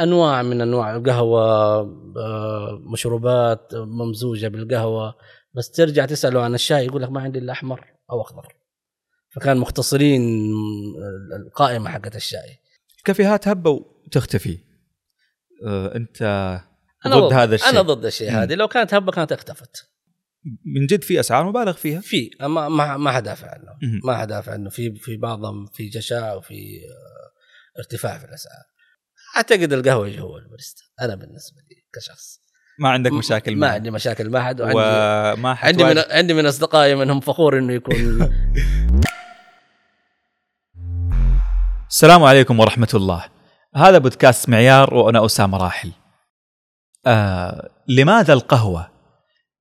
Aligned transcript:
أنواع 0.00 0.42
من 0.42 0.60
أنواع 0.60 0.96
القهوة 0.96 1.80
آه، 2.16 2.82
مشروبات 2.92 3.74
ممزوجة 3.74 4.48
بالقهوة. 4.48 5.14
بس 5.54 5.70
ترجع 5.70 6.06
تسأله 6.06 6.42
عن 6.42 6.54
الشاي 6.54 6.84
يقول 6.86 7.02
لك 7.02 7.10
ما 7.10 7.20
عندي 7.20 7.38
إلا 7.38 7.52
أحمر 7.52 7.84
أو 8.10 8.20
أخضر. 8.20 8.56
فكان 9.34 9.56
مختصرين 9.56 10.22
القائمة 11.46 11.90
حقت 11.90 12.16
الشاي. 12.16 12.58
الكافيهات 12.98 13.48
هبة 13.48 13.70
وتختفي. 13.70 14.58
آه، 15.66 15.96
أنت 15.96 16.22
أنا 17.06 17.20
ضد 17.20 17.32
هذا 17.32 17.54
الشيء. 17.54 17.70
أنا 17.70 17.82
ضد 17.82 18.04
الشيء 18.04 18.30
هذه. 18.30 18.54
لو 18.54 18.68
كانت 18.68 18.94
هبة 18.94 19.12
كانت 19.12 19.32
اختفت. 19.32 19.90
من 20.64 20.86
جد 20.86 21.02
في 21.02 21.20
أسعار 21.20 21.46
مبالغ 21.46 21.72
فيها؟ 21.72 22.00
في. 22.00 22.30
ما 22.40 22.68
ما 22.68 22.96
ما 22.96 23.12
حدافع 23.12 23.50
عنه. 23.50 24.00
ما 24.04 24.16
حدافع 24.16 24.52
عنه. 24.52 24.70
في 24.70 24.94
في 24.94 25.16
بعضهم 25.16 25.66
في 25.66 25.88
جشاع 25.88 26.34
وفي 26.34 26.54
آه، 26.54 27.78
ارتفاع 27.78 28.18
في 28.18 28.24
الأسعار. 28.24 28.73
أعتقد 29.36 29.72
القهوة 29.72 30.18
هو 30.18 30.38
الباريستا 30.38 30.82
أنا 31.00 31.14
بالنسبة 31.14 31.56
لي 31.70 31.76
كشخص. 31.94 32.40
ما 32.78 32.88
عندك 32.88 33.12
مشاكل 33.12 33.56
ما. 33.56 33.68
عندي 33.68 33.90
مشاكل 33.90 34.30
مع 34.30 34.40
احد 34.40 34.60
وعندي 34.60 34.78
وما 34.78 35.58
عندي 35.62 35.84
من 35.84 35.98
عندي 36.10 36.34
من 36.34 36.46
أصدقائي 36.46 36.94
منهم 36.94 37.20
فخور 37.20 37.58
إنه 37.58 37.72
يكون 37.72 38.28
السلام 41.88 42.24
عليكم 42.24 42.60
ورحمة 42.60 42.88
الله. 42.94 43.24
هذا 43.76 43.98
بودكاست 43.98 44.48
معيار 44.48 44.94
وأنا 44.94 45.24
أسامة 45.24 45.58
راحل. 45.58 45.92
آه 47.06 47.70
لماذا 47.88 48.32
القهوة؟ 48.32 48.90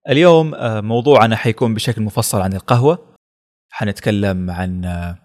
اليوم 0.10 0.55
آه 0.55 0.82
موضوعنا 0.82 1.35
حيكون 1.35 1.74
بشكل 1.74 2.02
مفصل 2.02 2.41
عن 2.41 2.54
القهوة. 2.54 3.16
حنتكلم 3.70 4.52
عن 4.52 4.85
آه 4.85 5.18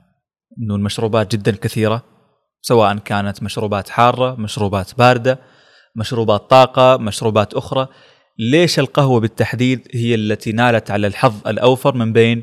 أنه 0.59 0.75
المشروبات 0.75 1.33
جدا 1.37 1.57
كثيرة. 1.57 2.18
سواء 2.63 2.99
كانت 2.99 3.43
مشروبات 3.43 3.89
حارة 3.89 4.35
مشروبات 4.35 4.99
باردة 4.99 5.39
مشروبات 5.97 6.51
طاقة 6.51 6.97
مشروبات 6.97 7.55
أخرى 7.55 7.89
ليش 8.39 8.79
القهوة 8.79 9.21
بالتحديد 9.21 9.89
هي 9.95 10.15
التي 10.15 10.53
نالت 10.53 10.91
على 10.91 11.07
الحظ 11.07 11.49
الأوفر 11.49 11.95
من 11.95 12.13
بين 12.13 12.43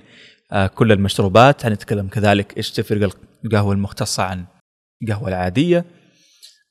آه 0.52 0.68
كل 0.68 0.92
المشروبات؟ 0.92 1.64
حنتكلم 1.64 2.08
كذلك 2.08 2.58
إيش 2.58 2.72
تفرق 2.72 3.10
القهوة 3.46 3.74
المختصة 3.74 4.24
عن 4.24 4.46
القهوة 5.04 5.30
العادية. 5.30 5.86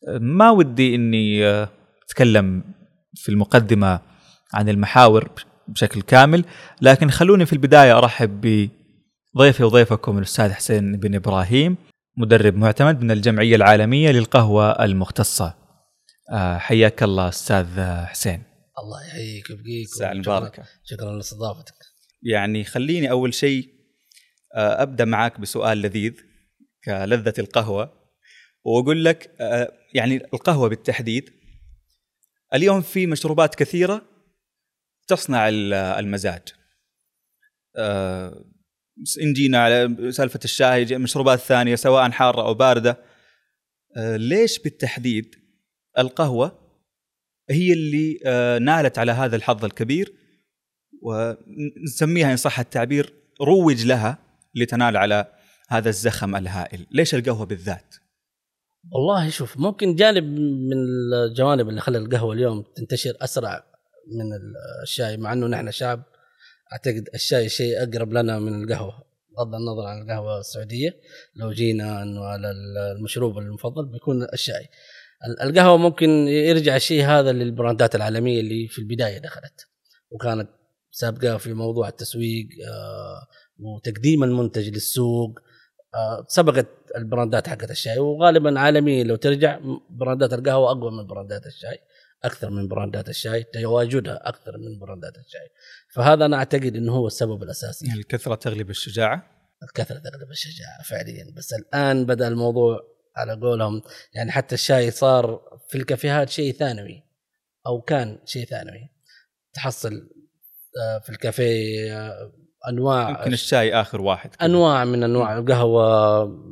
ما 0.08 0.50
ودي 0.50 0.94
إني 0.94 1.46
آه، 1.46 1.68
أتكلم 2.06 2.62
في 3.14 3.28
المقدمة 3.28 4.00
عن 4.54 4.68
المحاور 4.68 5.28
بشكل 5.68 6.02
كامل 6.02 6.44
لكن 6.82 7.10
خلوني 7.10 7.46
في 7.46 7.52
البداية 7.52 7.98
أرحب 7.98 8.40
بضيفي 9.34 9.64
وضيفكم 9.64 10.18
الأستاذ 10.18 10.52
حسين 10.52 10.96
بن 10.96 11.14
إبراهيم. 11.14 11.76
مدرب 12.16 12.54
معتمد 12.56 13.02
من 13.02 13.10
الجمعية 13.10 13.56
العالمية 13.56 14.10
للقهوة 14.10 14.84
المختصة. 14.84 15.54
آه، 16.32 16.58
حياك 16.58 17.02
الله 17.02 17.28
أستاذ 17.28 17.78
آه، 17.78 18.04
حسين. 18.04 18.42
الله 18.78 19.06
يحييك 19.06 19.50
ويبقيك 19.50 19.84
الساعة 19.86 20.12
المباركة. 20.12 20.62
شكرا 20.84 21.12
لاستضافتك. 21.16 21.74
يعني 22.22 22.64
خليني 22.64 23.10
أول 23.10 23.34
شيء 23.34 23.68
آه، 24.56 24.82
أبدأ 24.82 25.04
معك 25.04 25.40
بسؤال 25.40 25.78
لذيذ 25.78 26.12
كلذة 26.84 27.34
القهوة 27.38 27.92
وأقول 28.64 29.04
لك 29.04 29.30
آه، 29.40 29.72
يعني 29.94 30.16
القهوة 30.34 30.68
بالتحديد 30.68 31.30
اليوم 32.54 32.80
في 32.80 33.06
مشروبات 33.06 33.54
كثيرة 33.54 34.02
تصنع 35.08 35.48
ال- 35.48 35.72
المزاج. 35.74 36.42
ان 39.22 39.32
جينا 39.32 39.58
على 39.58 39.96
سالفة 40.12 40.40
الشاي 40.44 40.98
مشروبات 40.98 41.38
ثانية 41.38 41.74
سواء 41.74 42.10
حارة 42.10 42.42
أو 42.42 42.54
باردة. 42.54 42.98
آه، 43.96 44.16
ليش 44.16 44.58
بالتحديد 44.58 45.34
القهوة 45.98 46.58
هي 47.50 47.72
اللي 47.72 48.18
آه، 48.26 48.58
نالت 48.58 48.98
على 48.98 49.12
هذا 49.12 49.36
الحظ 49.36 49.64
الكبير؟ 49.64 50.14
ونسميها 51.02 52.32
إن 52.32 52.36
صح 52.36 52.60
التعبير 52.60 53.12
روج 53.40 53.86
لها 53.86 54.18
لتنال 54.54 54.96
على 54.96 55.26
هذا 55.68 55.88
الزخم 55.88 56.36
الهائل، 56.36 56.86
ليش 56.90 57.14
القهوة 57.14 57.46
بالذات؟ 57.46 57.94
والله 58.92 59.30
شوف 59.30 59.58
ممكن 59.58 59.94
جانب 59.94 60.24
من 60.24 60.76
الجوانب 61.14 61.68
اللي 61.68 61.80
خلى 61.80 61.98
القهوة 61.98 62.34
اليوم 62.34 62.64
تنتشر 62.76 63.12
أسرع 63.20 63.64
من 64.06 64.24
الشاي 64.82 65.16
مع 65.16 65.32
إنه 65.32 65.46
نحن 65.46 65.70
شعب 65.70 66.02
أعتقد 66.72 67.08
الشاي 67.14 67.48
شيء 67.48 67.82
أقرب 67.82 68.12
لنا 68.12 68.38
من 68.38 68.62
القهوة. 68.64 69.04
بغض 69.36 69.54
النظر 69.54 69.82
عن 69.86 70.02
القهوة 70.02 70.40
السعودية 70.40 70.96
لو 71.36 71.50
جينا 71.52 72.02
إنه 72.02 72.24
على 72.24 72.50
المشروب 72.96 73.38
المفضل 73.38 73.86
بيكون 73.86 74.22
الشاي. 74.32 74.68
ال- 75.26 75.40
القهوة 75.42 75.76
ممكن 75.76 76.08
يرجع 76.28 76.76
الشيء 76.76 77.04
هذا 77.04 77.32
للبراندات 77.32 77.94
العالمية 77.94 78.40
اللي 78.40 78.68
في 78.68 78.78
البداية 78.78 79.18
دخلت. 79.18 79.66
وكانت 80.10 80.48
سابقة 80.90 81.36
في 81.36 81.52
موضوع 81.52 81.88
التسويق 81.88 82.46
آه، 82.68 83.26
وتقديم 83.58 84.24
المنتج 84.24 84.68
للسوق 84.68 85.40
آه، 85.94 86.24
سبقت 86.28 86.66
ال 86.96 87.04
brand 87.04 87.41
ات 87.41 87.48
حقت 87.48 87.70
الشاي. 87.70 87.98
وغالبا 87.98 88.60
عالميا 88.60 89.04
لو 89.04 89.16
ترجع 89.16 89.60
brand 89.90 90.25
ات 90.25 90.32
القهوة 90.32 90.70
أقوى 90.70 90.90
من 90.90 91.06
brand 91.06 91.39
ات 91.39 91.46
الشاي. 91.46 91.78
أكثر 92.24 92.50
من 92.50 92.68
brand 92.68 93.01
ات 93.01 93.08
الشاي 93.08 93.42
تواجدها 93.42 94.28
أكثر 94.28 94.58
من 94.58 94.78
brand 94.78 95.10
ات 95.10 95.16
الشاي 95.18 95.48
فهذا 95.94 96.24
أنا 96.24 96.36
أعتقد 96.36 96.76
إنه 96.76 96.92
هو 96.92 97.06
السبب 97.06 97.42
الأساسي. 97.42 97.92
الكثرة 97.92 98.34
تغلب 98.34 98.70
الشجاعة؟ 98.70 99.30
الكثرة 99.62 99.98
تغلب 99.98 100.30
الشجاعة 100.30 100.82
فعليا 100.84 101.32
بس 101.36 101.52
الآن 101.52 102.06
بدأ 102.06 102.28
الموضوع 102.28 102.80
على 103.16 103.40
قولهم 103.40 103.82
يعني 104.14 104.30
حتى 104.30 104.54
الشاي 104.54 104.90
صار 104.90 105.40
في 105.68 105.78
الكافيهات 105.78 106.28
شيء 106.28 106.52
ثانوي 106.52 107.02
أو 107.66 107.80
كان 107.80 108.18
شيء 108.24 108.46
ثانوي. 108.46 108.90
تحصل 109.54 110.10
آه، 110.82 110.98
في 110.98 111.10
الكافيه 111.10 111.98
آه، 111.98 112.32
أنواع 112.68 113.10
يمكن 113.10 113.32
الشاي 113.32 113.74
آخر 113.74 114.00
واحد 114.00 114.34
كذا. 114.34 114.46
أنواع 114.46 114.84
من 114.84 115.02
أنواع 115.02 115.38
القهوة 115.38 115.84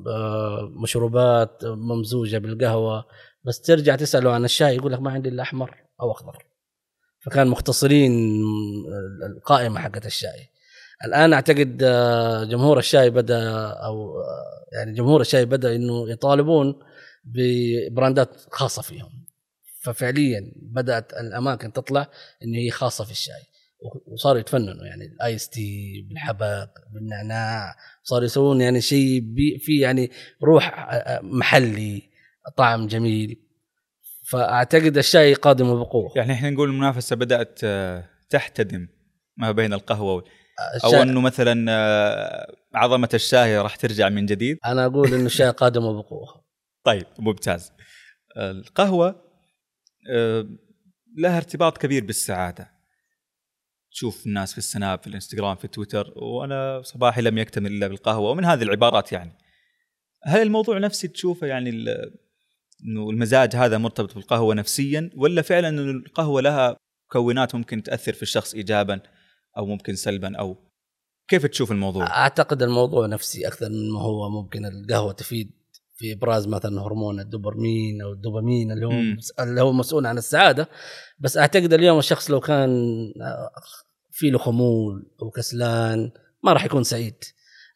آه، 0.07 0.73
مشروبات 0.83 1.65
ممزوجة 1.65 2.39
بالقهوة. 2.39 3.05
بس 3.45 3.61
ترجع 3.61 3.97
تسأله 3.97 4.33
عن 4.33 4.45
الشاي 4.45 4.77
يقول 4.77 4.93
لك 4.93 5.01
ما 5.01 5.11
عندي 5.11 5.29
إلا 5.29 5.43
أحمر 5.43 5.77
أو 6.01 6.11
أخضر. 6.11 6.45
فكان 7.21 7.47
مختصرين 7.47 8.43
القائمة 9.27 9.81
حقت 9.81 10.07
الشاي. 10.07 10.49
الآن 11.05 11.33
أعتقد 11.33 11.83
آه، 11.83 12.45
جمهور 12.45 12.79
الشاي 12.79 13.11
بدأ 13.11 13.51
أو 13.69 14.21
آه، 14.21 14.77
يعني 14.77 14.93
جمهور 14.93 15.21
الشاي 15.21 15.45
بدأ 15.45 15.77
إنه 15.77 16.11
يطالبون 16.11 16.75
ببراندات 17.25 18.37
خاصة 18.51 18.83
فيهم. 18.83 19.27
ففعليا 19.83 20.53
بدأت 20.57 21.13
الأماكن 21.13 21.73
تطلع 21.73 22.11
إنه 22.43 22.59
هي 22.59 22.71
خاصة 22.71 23.05
في 23.05 23.11
الشاي. 23.11 23.43
وصاروا 24.07 24.41
يتفننوا 24.41 24.85
يعني 24.87 25.05
الآيس 25.05 25.49
تي 25.49 26.03
بالحبق 26.09 26.69
بالنعناع 26.95 27.77
صاروا 28.03 28.25
يسوون 28.25 28.61
يعني 28.61 28.81
شيء 28.81 29.23
في 29.59 29.79
يعني 29.81 30.11
روح 30.43 30.89
محلي. 31.23 32.12
طعم 32.57 32.87
جميل. 32.87 33.43
فأعتقد 34.25 34.99
الشاي 34.99 35.35
قادم 35.35 35.81
بقوة. 35.81 36.13
يعني 36.17 36.33
إحنا 36.33 36.51
نقول 36.51 36.69
المنافسة 36.69 37.17
بدأت 37.17 37.61
آه، 37.65 38.05
تحتدم 38.31 38.89
ما 39.37 39.53
بين 39.53 39.73
القهوة 39.73 40.25
أو 40.85 41.03
إنه 41.03 41.21
مثلا 41.21 41.67
آه، 41.71 42.55
عظمة 42.75 43.09
الشاي 43.15 43.59
راح 43.59 43.77
ترجع 43.77 44.09
من 44.09 44.27
جديد؟ 44.27 44.59
أنا 44.65 44.87
أقول 44.87 45.15
إنه 45.15 45.27
الشاي 45.27 45.51
قادم 45.63 45.81
بقوة. 45.81 46.45
طيب 46.85 47.07
ممتاز. 47.19 47.73
القهوة 48.37 49.23
آه، 50.11 50.47
لها 51.19 51.37
ارتباط 51.37 51.79
كبير 51.79 52.05
بالسعادة. 52.05 52.73
تشوف 53.93 54.27
الناس 54.27 54.53
في 54.53 54.59
السناب 54.59 55.01
في 55.01 55.07
الإنستغرام 55.07 55.57
في 55.57 55.69
تويتر 55.69 56.13
وأنا 56.17 56.83
صباحي 56.83 57.23
لم 57.23 57.39
يكتمل 57.39 57.73
إلا 57.73 57.89
بالقهوة 57.89 58.31
ومن 58.31 58.45
هذه 58.45 58.63
العبارات 58.63 59.13
يعني. 59.13 59.33
هل 60.25 60.43
الموضوع 60.43 60.79
نفسي 60.79 61.09
تشوفه 61.09 61.47
يعني 61.47 61.71
إنه 62.85 63.11
المزاج 63.11 63.57
هذا 63.57 63.79
مرتبط 63.79 64.15
بالقهوة 64.15 64.55
نفسيا 64.55 65.11
ولا 65.17 65.43
فعلا 65.43 65.69
إنه 65.69 65.91
القهوة 65.91 66.41
لها 66.41 66.77
مكونات 67.11 67.55
ممكن 67.55 67.83
تأثر 67.83 68.13
في 68.13 68.23
الشخص 68.23 68.55
ايجابا 68.55 69.01
أو 69.59 69.67
ممكن 69.67 69.95
سلبا 69.95 70.37
أو 70.39 70.57
كيف 71.29 71.47
تشوف 71.47 71.73
الموضوع؟ 71.73 72.07
أعتقد 72.07 72.63
الموضوع 72.63 73.07
نفسي 73.07 73.47
أكثر 73.49 73.69
من 73.69 73.91
ما 73.91 74.01
هو 74.01 74.31
ممكن 74.31 74.65
القهوة 74.67 75.13
تفيد 75.13 75.51
في 75.97 76.13
إبراز 76.13 76.49
مثلا 76.49 76.83
هرمون 76.83 77.21
الدوبامين 77.21 78.03
أو 78.03 78.13
الدوبامين 78.13 78.73
اللي 78.73 78.87
هو 78.87 78.91
مم. 78.91 79.19
اللي 79.41 79.61
هو 79.61 79.73
مسؤول 79.73 80.07
عن 80.07 80.19
السعادة 80.19 80.69
بس 81.19 81.37
أعتقد 81.39 81.73
اليوم 81.73 81.99
الشخص 81.99 82.31
لو 82.31 82.41
كان 82.41 82.71
آه، 83.23 83.51
في 84.11 84.31
له 84.31 84.39
خمول 84.39 85.11
أو 85.23 85.31
كسلان 85.31 86.11
ما 86.45 86.53
راح 86.53 86.65
يكون 86.65 86.83
سعيد 86.85 87.25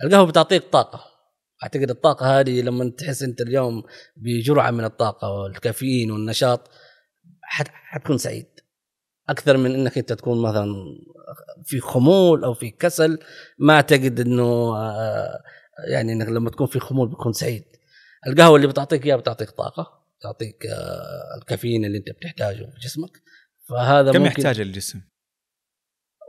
القهوة 0.04 0.26
بتعطيك 0.26 0.62
طاقة 0.62 1.15
أعتقد 1.62 1.90
الطاقة 1.90 2.40
هذه 2.40 2.62
لما 2.62 2.90
تحس 2.98 3.22
أنت 3.22 3.40
اليوم 3.40 3.82
بجرعة 4.16 4.70
من 4.70 4.84
الطاقة 4.84 5.30
والكافيين 5.30 6.10
والنشاط 6.10 6.70
حت- 7.42 7.70
حتكون 7.72 8.18
سعيد. 8.18 8.46
أكثر 9.28 9.56
من 9.56 9.74
إنك 9.74 9.98
أنت 9.98 10.12
تكون 10.12 10.42
مثلا 10.42 10.66
في 11.64 11.80
خمول 11.80 12.44
أو 12.44 12.54
في 12.54 12.70
كسل 12.70 13.18
ما 13.58 13.74
أعتقد 13.74 14.20
إنه 14.20 14.76
آه، 14.76 15.42
يعني 15.90 16.12
إنك 16.12 16.28
لما 16.28 16.50
تكون 16.50 16.66
في 16.66 16.78
خمول 16.80 17.08
بتكون 17.08 17.32
سعيد. 17.32 17.64
القهوة 18.26 18.56
اللي 18.56 18.66
بتعطيك 18.66 19.06
إياها 19.06 19.16
بتعطيك 19.16 19.50
طاقة 19.50 20.02
تعطيك 20.22 20.66
آه، 20.66 21.38
الكافيين 21.40 21.84
اللي 21.84 21.98
أنت 21.98 22.10
بتحتاجه 22.10 22.56
في 22.70 22.78
جسمك. 22.82 23.10
فهذا 23.68 24.12
كم 24.12 24.18
ممكن 24.22 24.30
يحتاج 24.30 24.60
الجسم؟ 24.60 25.00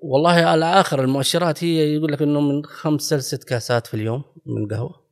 والله 0.03 0.31
على 0.33 0.65
آخر 0.65 1.03
المؤشرات 1.03 1.63
هي 1.63 1.95
يقول 1.95 2.11
لك 2.13 2.21
إنه 2.21 2.41
من 2.41 2.65
خمس 2.65 3.13
لست 3.13 3.43
كاسات 3.43 3.87
في 3.87 3.93
اليوم 3.93 4.23
من 4.45 4.67
قهوة. 4.67 5.06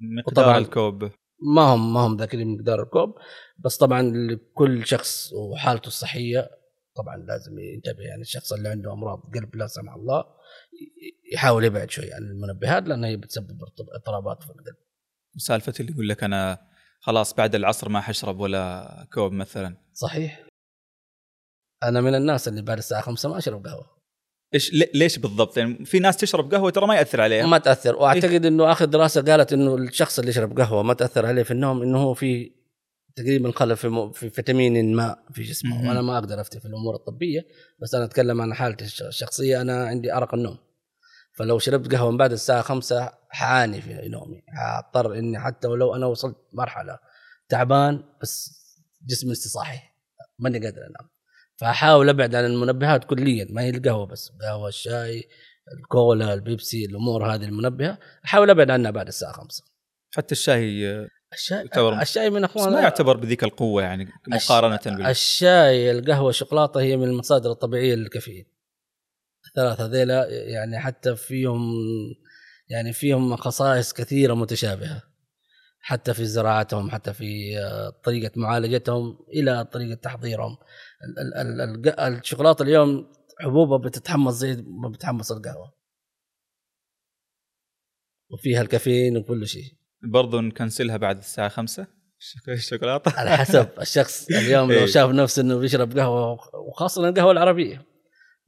مقدار. 0.00 0.44
وطبعاً- 0.54 0.56
الكوب. 0.56 1.10
ما 1.54 1.62
هم 1.62 1.94
ما 1.94 2.00
هم 2.00 2.16
ذاكرين 2.16 2.54
مقدار 2.58 2.82
الكوب 2.82 3.14
بس 3.58 3.76
طبعا 3.76 4.02
لكل 4.02 4.86
شخص 4.86 5.32
وحالته 5.32 5.86
الصحية 5.86 6.50
طبعا 6.96 7.16
لازم 7.16 7.58
ينتبه 7.58 8.02
يعني 8.02 8.20
الشخص 8.22 8.52
اللي 8.52 8.68
عنده 8.68 8.92
أمراض 8.92 9.20
قلب 9.34 9.56
لا 9.56 9.66
سمح 9.66 9.94
الله 9.94 10.24
يحاول 11.32 11.64
يبعد 11.64 11.90
شوي 11.90 12.12
عن 12.12 12.22
المنبهات 12.22 12.82
لانها 12.88 13.08
هي 13.10 13.16
بتسبب 13.16 13.62
اضط- 13.62 13.94
اضطرابات 13.94 14.42
في 14.42 14.50
القلب. 14.50 14.76
سالفه 15.36 15.72
اللي 15.80 15.92
يقول 15.92 16.08
لك 16.08 16.24
أنا 16.24 16.58
خلاص 17.00 17.34
بعد 17.34 17.54
العصر 17.54 17.88
ما 17.88 18.00
حشرب 18.00 18.40
ولا 18.40 19.06
كوب 19.12 19.32
مثلا. 19.32 19.76
صحيح. 19.92 20.46
أنا 21.82 22.00
من 22.00 22.14
الناس 22.14 22.48
اللي 22.48 22.62
بعد 22.62 22.78
الساعة 22.78 23.00
5 23.02 23.28
ما 23.28 23.38
أشرب 23.38 23.66
قهوة. 23.66 23.97
إيش 24.54 24.72
لي- 24.72 24.90
ليش 24.94 25.18
بالضبط؟ 25.18 25.56
يعني 25.58 25.84
في 25.84 25.98
ناس 25.98 26.16
تشرب 26.16 26.54
قهوة 26.54 26.70
ترى 26.70 26.86
ما 26.86 26.94
يأثر 26.94 27.20
عليها. 27.20 27.46
ما 27.46 27.58
تأثر. 27.58 27.96
وأعتقد 27.96 28.46
إنه 28.46 28.72
آخر 28.72 28.84
دراسة 28.84 29.22
قالت 29.22 29.52
إنه 29.52 29.74
الشخص 29.74 30.18
اللي 30.18 30.30
يشرب 30.30 30.60
قهوة 30.60 30.82
ما 30.82 30.94
تأثر 30.94 31.26
عليه 31.26 31.42
في 31.42 31.50
النوم 31.50 31.82
إنه 31.82 31.98
هو 31.98 32.14
في 32.14 32.52
تقريبا 33.16 33.52
خلل 33.52 33.76
في, 33.76 33.88
م- 33.88 34.12
في 34.12 34.30
فيتامين 34.30 34.94
ما 34.96 35.16
في 35.32 35.42
جسمه. 35.42 35.76
مهم. 35.78 35.88
وأنا 35.88 36.02
ما 36.02 36.18
أقدر 36.18 36.40
أفتي 36.40 36.60
في 36.60 36.66
الأمور 36.66 36.94
الطبية 36.94 37.40
بس 37.82 37.94
أنا 37.94 38.04
أتكلم 38.04 38.40
عن 38.40 38.54
حالتي 38.54 38.84
الش- 38.84 39.02
الشخصية. 39.02 39.60
أنا 39.60 39.86
عندي 39.86 40.12
أرق 40.12 40.34
النوم. 40.34 40.58
فلو 41.38 41.58
شربت 41.58 41.94
قهوة 41.94 42.10
من 42.10 42.16
بعد 42.16 42.32
الساعة 42.32 42.62
5 42.62 43.12
حعاني 43.30 43.80
في 43.80 44.08
نومي. 44.08 44.42
حاضطر 44.48 45.18
إني 45.18 45.38
حتى 45.40 45.68
ولو 45.68 45.94
أنا 45.94 46.06
وصلت 46.06 46.36
مرحلة 46.52 46.98
تعبان 47.48 48.02
بس 48.22 48.50
جسمي 49.06 49.32
لسه 49.32 49.50
صاحي 49.50 49.78
ماني 50.38 50.58
قادر 50.64 50.78
أنام. 50.80 51.08
فأحاول 51.60 52.08
أبعد 52.08 52.34
عن 52.34 52.44
المنبهات 52.44 53.04
كليا 53.04 53.46
ما 53.50 53.62
هي 53.62 53.70
القهوة 53.70 54.06
بس 54.06 54.30
القهوه 54.30 54.68
الشاي 54.68 55.24
الكولا 55.78 56.34
البيبسي 56.34 56.84
الأمور 56.84 57.34
هذه 57.34 57.44
المنبهة 57.44 57.98
أحاول 58.24 58.50
أبعد 58.50 58.70
عنها 58.70 58.90
بعد 58.90 59.06
الساعة 59.08 59.32
5 59.32 59.64
حتى 60.16 60.32
الشاي 60.32 60.86
الشاي 61.32 61.58
يعتبر- 61.58 62.02
الشاي 62.02 62.30
من 62.30 62.44
أخوان 62.44 62.72
ما 62.72 62.80
يعتبر 62.80 63.16
بذيك 63.16 63.44
القوة 63.44 63.82
يعني 63.82 64.08
مقارنة 64.28 64.80
بال 64.86 65.06
الشاي 65.06 65.90
القهوة 65.90 66.30
الشوكولاتة 66.30 66.80
هي 66.80 66.96
من 66.96 67.04
المصادر 67.08 67.50
الطبيعية 67.50 67.94
للكافيين. 67.94 68.46
الثلاثة 69.48 69.84
هذيلا 69.86 70.26
يعني 70.30 70.78
حتى 70.78 71.16
فيهم 71.16 71.60
يعني 72.68 72.92
فيهم 72.92 73.36
خصائص 73.36 73.92
كثيرة 73.92 74.34
متشابهة. 74.34 75.02
حتى 75.80 76.14
في 76.14 76.24
زراعتهم 76.24 76.90
حتى 76.90 77.12
في 77.12 77.58
آه، 77.58 77.90
طريقة 78.04 78.30
معالجتهم 78.36 79.18
إلى 79.34 79.64
طريقة 79.64 79.94
تحضيرهم. 79.94 80.56
الشوكولاتة 81.98 82.62
اليوم 82.62 83.12
حبوبها 83.40 83.78
بتتحمص 83.78 84.34
زي 84.34 84.64
ما 84.66 84.88
بتحمص 84.88 85.32
القهوة. 85.32 85.78
وفيها 88.30 88.62
الكافيين 88.62 89.16
وكل 89.16 89.46
شيء. 89.46 89.72
برضو 90.02 90.40
نكنسلها 90.40 90.96
بعد 90.96 91.18
الساعة 91.18 91.48
5 91.48 91.86
الشوكولاته 92.48 93.12
على 93.20 93.36
حسب 93.36 93.68
الشخص 93.80 94.30
اليوم 94.30 94.72
لو 94.72 94.78
إيه. 94.78 94.86
شاف 94.86 95.10
نفسه 95.10 95.42
إنه 95.42 95.58
بيشرب 95.58 95.98
قهوة 95.98 96.38
وخاصة 96.68 97.08
القهوة 97.08 97.32
العربية. 97.32 97.86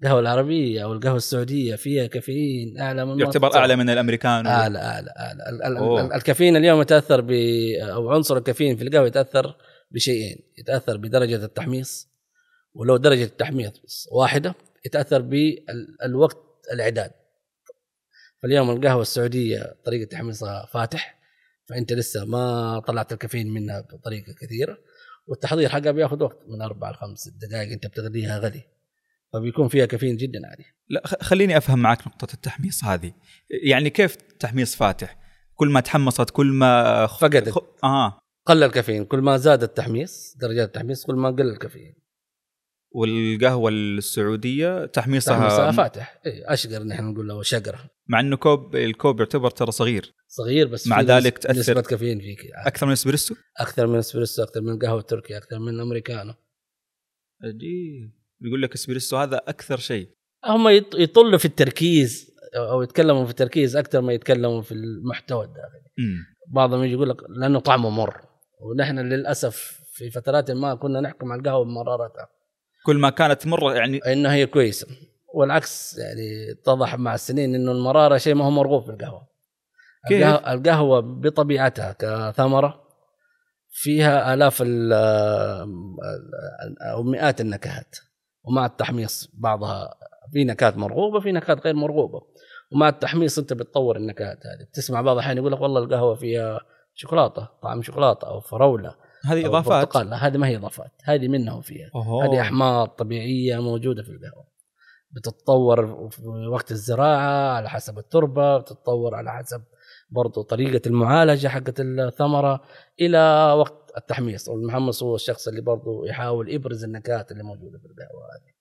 القهوة 0.02 0.20
العربية 0.20 0.84
أو 0.84 0.92
القهوة 0.92 1.16
السعودية 1.16 1.76
فيها 1.76 2.06
كافيين 2.06 2.78
أعلى 2.80 3.06
من 3.06 3.20
يعتبر. 3.20 3.54
أعلى 3.54 3.76
من 3.76 3.90
الأمريكان. 3.90 4.46
أعلى 4.46 4.78
أعلى 4.78 5.10
أعلى. 5.18 5.78
أوه. 5.78 6.16
الكافيين 6.16 6.56
اليوم 6.56 6.80
يتأثر 6.80 7.20
ب 7.20 7.30
أو 7.80 8.10
عنصر 8.10 8.36
الكافيين 8.36 8.76
في 8.76 8.84
القهوة 8.84 9.06
يتأثر 9.06 9.56
بشيئين. 9.90 10.36
يتأثر 10.58 10.96
بدرجة 10.96 11.44
التحميص 11.44 12.09
ولو 12.74 12.96
درجة 12.96 13.24
التحميص 13.24 14.08
واحدة 14.12 14.54
يتأثر 14.86 15.22
بالوقت 15.22 16.38
الإعداد. 16.72 17.10
فاليوم 18.42 18.70
القهوة 18.70 19.02
السعودية 19.02 19.74
طريقة 19.84 20.08
تحميصها 20.08 20.66
فاتح 20.66 21.18
فأنت 21.68 21.92
لسه 21.92 22.24
ما 22.24 22.82
طلعت 22.86 23.12
الكافيين 23.12 23.54
منها 23.54 23.80
بطريقة 23.80 24.32
كثيرة 24.40 24.78
والتحضير 25.26 25.68
حقها 25.68 25.90
بياخذ 25.90 26.22
وقت 26.22 26.38
من 26.48 26.62
أربع 26.62 26.90
لخمس 26.90 27.28
دقائق 27.28 27.72
أنت 27.72 27.86
بتغليها 27.86 28.38
غلي 28.38 28.62
فبيكون 29.32 29.68
فيها 29.68 29.86
كافيين 29.86 30.16
جدا 30.16 30.46
عالي 30.46 30.64
لا 30.88 31.02
خليني 31.22 31.56
أفهم 31.56 31.78
معك 31.78 32.06
نقطة 32.06 32.34
التحميص 32.34 32.84
هذه. 32.84 33.12
يعني 33.64 33.90
كيف 33.90 34.16
تحميص 34.16 34.76
فاتح؟ 34.76 35.16
كل 35.54 35.68
ما 35.68 35.80
تحمصت 35.80 36.30
كل 36.30 36.46
ما 36.46 37.06
خ- 37.06 37.20
فقدت. 37.20 37.48
خ- 37.48 37.84
آه. 37.84 38.18
قل 38.46 38.62
الكافيين. 38.62 39.04
كل 39.04 39.18
ما 39.18 39.36
زاد 39.36 39.62
التحميص 39.62 40.36
درجات 40.40 40.66
التحميص 40.68 41.04
كل 41.06 41.14
ما 41.14 41.30
قل 41.30 41.40
الكافيين. 41.50 41.94
والقهوة 42.90 43.70
السعودية 43.70 44.86
تحميصها 44.86 45.38
تحميصها 45.38 45.72
فاتح. 45.72 46.20
إيه 46.26 46.52
أشقر 46.52 46.82
نحن 46.82 47.04
نقول 47.04 47.28
له 47.28 47.42
شقره 47.42 47.90
مع 48.08 48.20
إنه 48.20 48.36
كوب 48.36 48.76
الكوب 48.76 49.20
يعتبر 49.20 49.50
ترى 49.50 49.72
صغير. 49.72 50.14
صغير 50.28 50.66
بس 50.66 50.86
مع 50.86 51.00
ذلك 51.00 51.38
تأثر. 51.38 51.58
نسبة 51.58 51.80
كافيين 51.80 52.20
فيك. 52.20 52.38
أكثر 52.66 52.86
من 52.86 52.92
إسبريسو؟ 52.92 53.34
أكثر 53.60 53.86
من 53.86 53.98
إسبريسو 53.98 54.42
أكثر 54.42 54.60
من 54.60 54.72
القهوه 54.72 55.00
التركي 55.00 55.36
أكثر 55.36 55.58
من 55.58 55.68
الامريكانو 55.68 56.34
عجيب. 57.44 58.12
يقول 58.40 58.62
لك 58.62 58.74
إسبريسو 58.74 59.16
هذا 59.16 59.36
أكثر 59.36 59.76
شيء. 59.76 60.08
هم 60.44 60.80
يط- 60.80 60.98
يطلوا 60.98 61.38
في 61.38 61.44
التركيز 61.44 62.30
أو 62.56 62.82
يتكلموا 62.82 63.24
في 63.24 63.30
التركيز 63.30 63.76
أكثر 63.76 64.00
ما 64.00 64.12
يتكلموا 64.12 64.62
في 64.62 64.72
المحتوى 64.72 65.44
الداخلي. 65.44 65.90
بعضهم 66.48 66.84
يجي 66.84 66.92
يقول 66.92 67.08
لك 67.08 67.16
لأنه 67.28 67.60
طعمه 67.60 67.90
مر. 67.90 68.20
ونحن 68.60 68.98
للأسف 68.98 69.80
في 69.92 70.10
فترات 70.10 70.50
ما 70.50 70.74
كنا 70.74 71.00
نحكم 71.00 71.32
على 71.32 71.40
القهوة 71.40 71.64
بمرارتها 71.64 72.28
كل 72.86 72.96
ما 72.98 73.10
كانت 73.10 73.46
مرة 73.46 73.74
يعني 73.74 73.98
إنها 73.98 74.32
هي 74.34 74.46
كويسة. 74.46 74.86
والعكس 75.34 75.98
يعني 75.98 76.50
اتضح 76.52 76.94
مع 76.98 77.14
السنين 77.14 77.54
إنه 77.54 77.72
المرارة 77.72 78.16
شيء 78.16 78.34
ما 78.34 78.44
هو 78.44 78.50
مرغوب 78.50 78.84
في 78.84 78.90
القهوة. 78.90 79.26
كيف؟ 80.08 80.22
القهوة, 80.26 80.52
القهوة 80.52 81.00
بطبيعتها 81.00 81.96
كثمرة 81.98 82.82
فيها 83.70 84.34
آلاف 84.34 84.62
ال- 84.62 84.92
أو 86.92 87.02
مئات 87.02 87.40
النكهات. 87.40 87.96
ومع 88.44 88.66
التحميص 88.66 89.30
بعضها 89.34 89.94
في 90.32 90.44
نكهات 90.44 90.76
مرغوبة 90.76 91.20
في 91.20 91.32
نكهات 91.32 91.64
غير 91.64 91.74
مرغوبة. 91.74 92.20
ومع 92.72 92.88
التحميص 92.88 93.38
أنت 93.38 93.52
بتطور 93.52 93.96
النكهات 93.96 94.38
هذه. 94.46 94.64
بتسمع 94.70 95.00
بعض 95.00 95.14
الأحيان 95.14 95.36
يقول 95.36 95.52
لك 95.52 95.60
والله 95.60 95.80
القهوة 95.84 96.14
فيها 96.14 96.60
شوكولاتة 96.94 97.48
طعم 97.62 97.82
شوكولاتة 97.82 98.26
أو 98.28 98.40
فراولة. 98.40 98.94
هذه 99.24 99.46
إضافات. 99.46 99.86
برتقال. 99.86 100.10
لا 100.10 100.26
هذه 100.26 100.36
ما 100.36 100.48
هي 100.48 100.56
إضافات. 100.56 100.92
هذه 101.04 101.28
منهم 101.28 101.60
فيها 101.60 101.90
أوه. 101.94 102.24
هذه 102.24 102.40
أحماض 102.40 102.88
طبيعية 102.88 103.62
موجودة 103.62 104.02
في 104.02 104.08
القهوة. 104.08 104.50
بتتطور 105.10 106.08
في 106.10 106.22
وقت 106.26 106.70
الزراعة 106.70 107.52
على 107.52 107.70
حسب 107.70 107.98
التربة 107.98 108.58
بتتطور 108.58 109.14
على 109.14 109.32
حسب 109.32 109.62
برضو 110.10 110.42
طريقة 110.42 110.88
المعالجة 110.88 111.48
حقت 111.48 111.80
الثمرة 111.80 112.62
إلى 113.00 113.52
وقت 113.58 113.92
التحميص. 113.96 114.48
والمحمص 114.48 115.02
هو 115.02 115.14
الشخص 115.14 115.48
اللي 115.48 115.60
برضو 115.60 116.04
يحاول 116.04 116.54
يبرز 116.54 116.84
النكهات 116.84 117.32
اللي 117.32 117.42
موجودة 117.42 117.78
في 117.78 117.84
القهوة 117.84 118.24
هذه. 118.34 118.52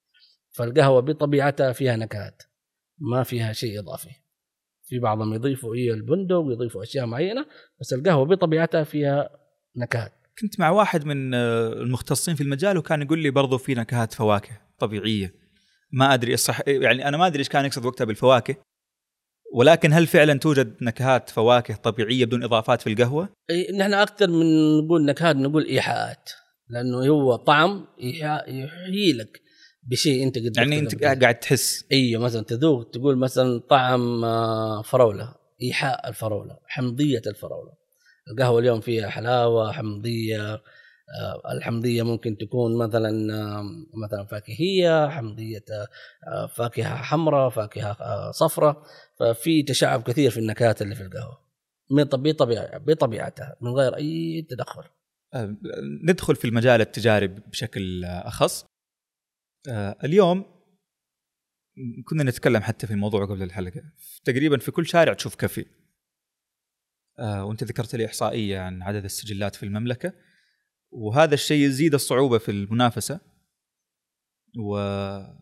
فالقهوة 0.50 1.00
بطبيعتها 1.00 1.72
فيها 1.72 1.96
نكهات 1.96 2.42
ما 2.98 3.22
فيها 3.22 3.52
شيء 3.52 3.80
إضافي. 3.80 4.10
في 4.84 4.98
بعضهم 4.98 5.34
يضيفوا 5.34 5.74
إيه 5.74 5.92
البندق 5.92 6.36
ويضيفوا 6.36 6.82
أشياء 6.82 7.06
معينة 7.06 7.46
بس 7.80 7.92
القهوة 7.92 8.24
بطبيعتها 8.24 8.84
فيها 8.84 9.30
نكهات. 9.76 10.12
كنت 10.38 10.60
مع 10.60 10.70
واحد 10.70 11.04
من 11.04 11.34
آه، 11.34 11.72
المختصين 11.72 12.34
في 12.34 12.42
المجال 12.42 12.78
وكان 12.78 13.02
يقول 13.02 13.18
لي 13.18 13.30
برضو 13.30 13.58
في 13.58 13.74
نكهات 13.74 14.14
فواكه 14.14 14.60
طبيعية. 14.78 15.34
ما 15.92 16.14
أدري 16.14 16.36
صح 16.36 16.60
يعني 16.66 17.08
أنا 17.08 17.16
ما 17.16 17.26
أدري 17.26 17.38
إيش 17.38 17.48
كان 17.48 17.64
يقصد 17.64 17.84
وقتها 17.84 18.04
بالفواكه. 18.04 18.56
ولكن 19.54 19.92
هل 19.92 20.06
فعلا 20.06 20.38
توجد 20.38 20.76
نكهات 20.82 21.30
فواكه 21.30 21.74
طبيعية 21.74 22.24
بدون 22.24 22.44
إضافات 22.44 22.80
في 22.80 22.92
القهوة؟ 22.92 23.28
إيه، 23.50 23.76
نحن 23.78 23.94
أكثر 23.94 24.30
من 24.30 24.78
نقول 24.78 25.04
نكهات 25.04 25.36
نقول 25.36 25.66
إيحاءات. 25.66 26.30
لأنه 26.68 27.06
هو 27.08 27.36
طعم 27.36 27.86
يحيي 27.98 29.12
لك 29.12 29.40
بشيء 29.82 30.22
أنت 30.26 30.38
قد 30.38 30.56
يعني 30.56 30.78
أنت 30.78 31.04
قاعد 31.04 31.34
تحس. 31.38 31.84
أيوه 31.92 32.22
مثلا 32.22 32.42
تذوق 32.42 32.90
تقول 32.90 33.18
مثلا 33.18 33.60
طعم 33.70 34.24
آه، 34.24 34.82
فراولة. 34.82 35.34
إيحاء 35.62 36.08
الفراولة 36.08 36.56
حمضية 36.66 37.22
الفراولة. 37.26 37.79
القهوة 38.28 38.58
اليوم 38.60 38.80
فيها 38.80 39.08
حلاوة 39.08 39.72
حمضية 39.72 40.52
آه، 41.20 41.52
الحمضية 41.56 42.02
ممكن 42.02 42.36
تكون 42.36 42.78
مثلا 42.78 43.10
مثلا 44.04 44.24
فاكهية 44.30 45.08
حمضية 45.08 45.64
آه، 46.32 46.46
فاكهة 46.46 46.94
حمراء 46.96 47.48
فاكهة 47.50 47.90
آه، 47.92 48.30
صفراء 48.30 48.82
ففي 49.20 49.62
تشعب 49.62 50.02
كثير 50.02 50.30
في 50.30 50.40
النكهات 50.40 50.82
اللي 50.82 50.94
في 50.94 51.02
القهوة. 51.02 51.50
من 51.90 52.04
طب- 52.04 52.22
بطبيعة 52.22 52.78
بطبيعتها 52.78 53.56
من 53.60 53.70
غير 53.70 53.96
أي 53.96 54.46
تدخل. 54.50 54.82
ندخل 56.08 56.36
في 56.36 56.44
المجال 56.44 56.80
التجاري 56.80 57.26
بشكل 57.28 58.04
أخص. 58.04 58.64
اليوم 60.04 60.44
كنا 62.04 62.22
نتكلم 62.22 62.60
حتى 62.62 62.86
في 62.86 62.92
الموضوع 62.92 63.24
قبل 63.24 63.42
الحلقة. 63.42 63.82
تقريبا 64.24 64.58
في 64.58 64.70
كل 64.70 64.86
شارع 64.86 65.12
تشوف 65.12 65.34
كافي 65.34 65.60
آه، 65.60 65.64
وانت 67.20 67.64
ذكرت 67.64 67.94
لي 67.94 68.06
إحصائية 68.06 68.58
عن 68.58 68.82
عدد 68.82 69.04
السجلات 69.04 69.54
في 69.54 69.62
المملكة. 69.62 70.12
وهذا 70.90 71.34
الشيء 71.34 71.66
يزيد 71.66 71.94
الصعوبة 71.94 72.38
في 72.38 72.50
المنافسة. 72.50 73.20
وبالتالي 74.58 75.36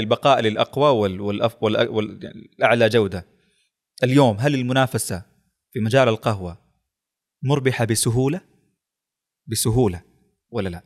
البقاء 0.00 0.40
للأقوى. 0.40 1.18
والأف... 1.18 1.62
والأعلى 1.62 2.88
جودة. 2.88 3.26
اليوم 4.02 4.36
هل 4.36 4.54
المنافسة 4.54 5.24
في 5.72 5.80
مجال 5.80 6.08
القهوة 6.08 6.58
مربحة 7.42 7.84
بسهولة؟ 7.84 8.40
بسهولة 9.46 10.02
ولا 10.50 10.68
لا؟ 10.68 10.82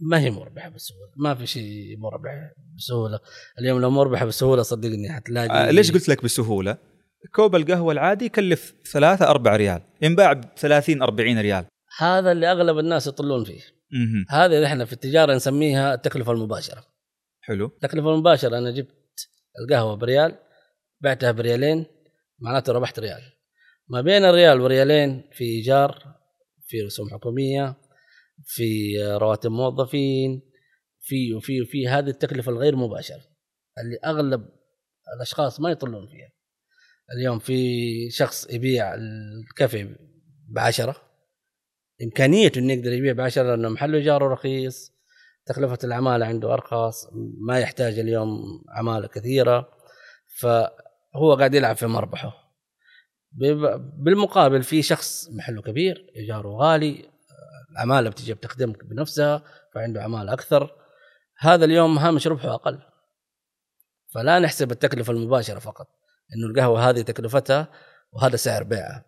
ما 0.00 0.20
هي 0.20 0.30
مربحة 0.30 0.68
بسهولة. 0.68 1.12
ما 1.16 1.34
في 1.34 1.46
شيء 1.46 1.98
مربح 1.98 2.52
بسهولة. 2.76 3.20
اليوم 3.58 3.80
لو 3.80 3.90
مربحة 3.90 4.26
بسهولة 4.26 4.62
صدقني 4.62 5.12
حتلاقي 5.12 5.68
آه 5.68 5.70
ليش 5.70 5.92
قلت 5.92 6.08
لك 6.08 6.24
بسهولة؟ 6.24 6.93
كوب 7.32 7.56
القهوة 7.56 7.92
العادي 7.92 8.24
يكلف 8.24 8.74
ثلاثة 8.92 9.30
أربعة 9.30 9.56
ريال 9.56 9.82
ينباع 10.02 10.32
ب 10.32 10.44
30 10.56 11.02
40 11.02 11.38
ريال. 11.38 11.64
هذا 11.98 12.32
اللي 12.32 12.52
أغلب 12.52 12.78
الناس 12.78 13.06
يطلون 13.06 13.44
فيه. 13.44 13.60
مهم. 13.92 14.26
هذه 14.30 14.56
اللي 14.56 14.66
إحنا 14.66 14.84
في 14.84 14.92
التجارة 14.92 15.34
نسميها 15.34 15.94
التكلفة 15.94 16.32
المباشرة. 16.32 16.84
حلو. 17.40 17.66
التكلفة 17.66 18.14
المباشرة 18.14 18.58
أنا 18.58 18.70
جبت 18.70 19.28
القهوة 19.60 19.94
بريال 19.94 20.38
بعتها 21.00 21.32
بريالين 21.32 21.86
معناته 22.38 22.72
ربحت 22.72 22.98
ريال. 22.98 23.20
ما 23.88 24.00
بين 24.00 24.24
الريال 24.24 24.60
وريالين 24.60 25.30
في 25.32 25.44
إيجار 25.44 26.14
في 26.66 26.80
رسوم 26.80 27.10
حكومية 27.10 27.76
في 28.44 28.98
رواتب 29.20 29.50
موظفين 29.50 30.42
في 31.00 31.34
وفي 31.34 31.62
وفي 31.62 31.88
هذه 31.88 32.08
التكلفة 32.08 32.52
الغير 32.52 32.76
مباشرة. 32.76 33.22
اللي 33.78 33.98
أغلب 34.04 34.48
الأشخاص 35.16 35.60
ما 35.60 35.70
يطلون 35.70 36.06
فيها. 36.06 36.28
اليوم 37.12 37.38
في 37.38 38.10
شخص 38.10 38.50
يبيع 38.50 38.94
الكافي 38.94 39.96
بعشرة. 40.48 40.96
إمكانية 42.02 42.52
إنه 42.56 42.72
يقدر 42.72 42.92
يبيع 42.92 43.12
بعشرة 43.12 43.42
لأنه 43.42 43.68
محل 43.68 43.94
إيجاره 43.94 44.28
رخيص 44.28 44.94
تكلفة 45.46 45.78
العمالة 45.84 46.26
عنده 46.26 46.54
أرخص 46.54 47.06
ما 47.46 47.58
يحتاج 47.58 47.98
اليوم 47.98 48.40
عمالة 48.68 49.06
كثيرة 49.06 49.68
فهو 50.40 51.34
قاعد 51.38 51.54
يلعب 51.54 51.76
في 51.76 51.86
مربحه. 51.86 52.32
بالمقابل 53.98 54.62
في 54.62 54.82
شخص 54.82 55.30
محله 55.30 55.62
كبير 55.62 56.12
إيجاره 56.16 56.48
غالي 56.48 57.10
العمالة 57.72 58.10
بتجي 58.10 58.34
بتخدمك 58.34 58.84
بنفسها 58.84 59.42
فعنده 59.74 60.02
عمالة 60.02 60.32
أكثر. 60.32 60.74
هذا 61.38 61.64
اليوم 61.64 61.98
هامش 61.98 62.26
ربحه 62.26 62.54
أقل. 62.54 62.78
فلا 64.14 64.38
نحسب 64.38 64.70
التكلفة 64.70 65.12
المباشرة 65.12 65.58
فقط. 65.58 65.88
انه 66.36 66.46
القهوة 66.46 66.90
هذه 66.90 67.00
تكلفتها 67.00 67.72
وهذا 68.12 68.36
سعر 68.36 68.62
بيعها 68.62 69.04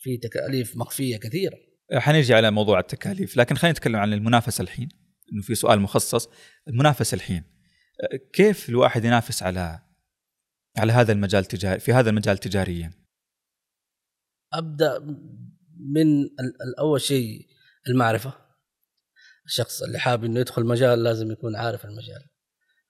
في 0.00 0.16
تكاليف 0.16 0.76
مخفية 0.76 1.16
كثيرة. 1.16 1.56
حنيجي 1.92 2.34
على 2.34 2.50
موضوع 2.50 2.78
التكاليف 2.78 3.36
لكن 3.36 3.54
خلينا 3.54 3.72
نتكلم 3.72 3.96
عن 3.96 4.12
المنافسة 4.12 4.62
الحين 4.62 4.88
إنه 5.32 5.42
في 5.42 5.54
سؤال 5.54 5.80
مخصص. 5.80 6.28
المنافسة 6.68 7.14
الحين 7.14 7.44
كيف 8.32 8.68
الواحد 8.68 9.04
ينافس 9.04 9.42
على 9.42 9.80
على 10.78 10.92
هذا 10.92 11.12
المجال 11.12 11.44
تجاري 11.44 11.80
في 11.80 11.92
هذا 11.92 12.10
المجال 12.10 12.38
تجاريا؟ 12.38 12.92
أبدأ 14.52 14.98
من 15.94 16.28
اول 16.78 17.00
شيء 17.00 17.46
المعرفة. 17.88 18.34
الشخص 19.46 19.82
اللي 19.82 19.98
حابب 19.98 20.24
إنه 20.24 20.40
يدخل 20.40 20.64
مجال 20.64 21.02
لازم 21.02 21.30
يكون 21.30 21.56
عارف 21.56 21.84
المجال 21.84 22.28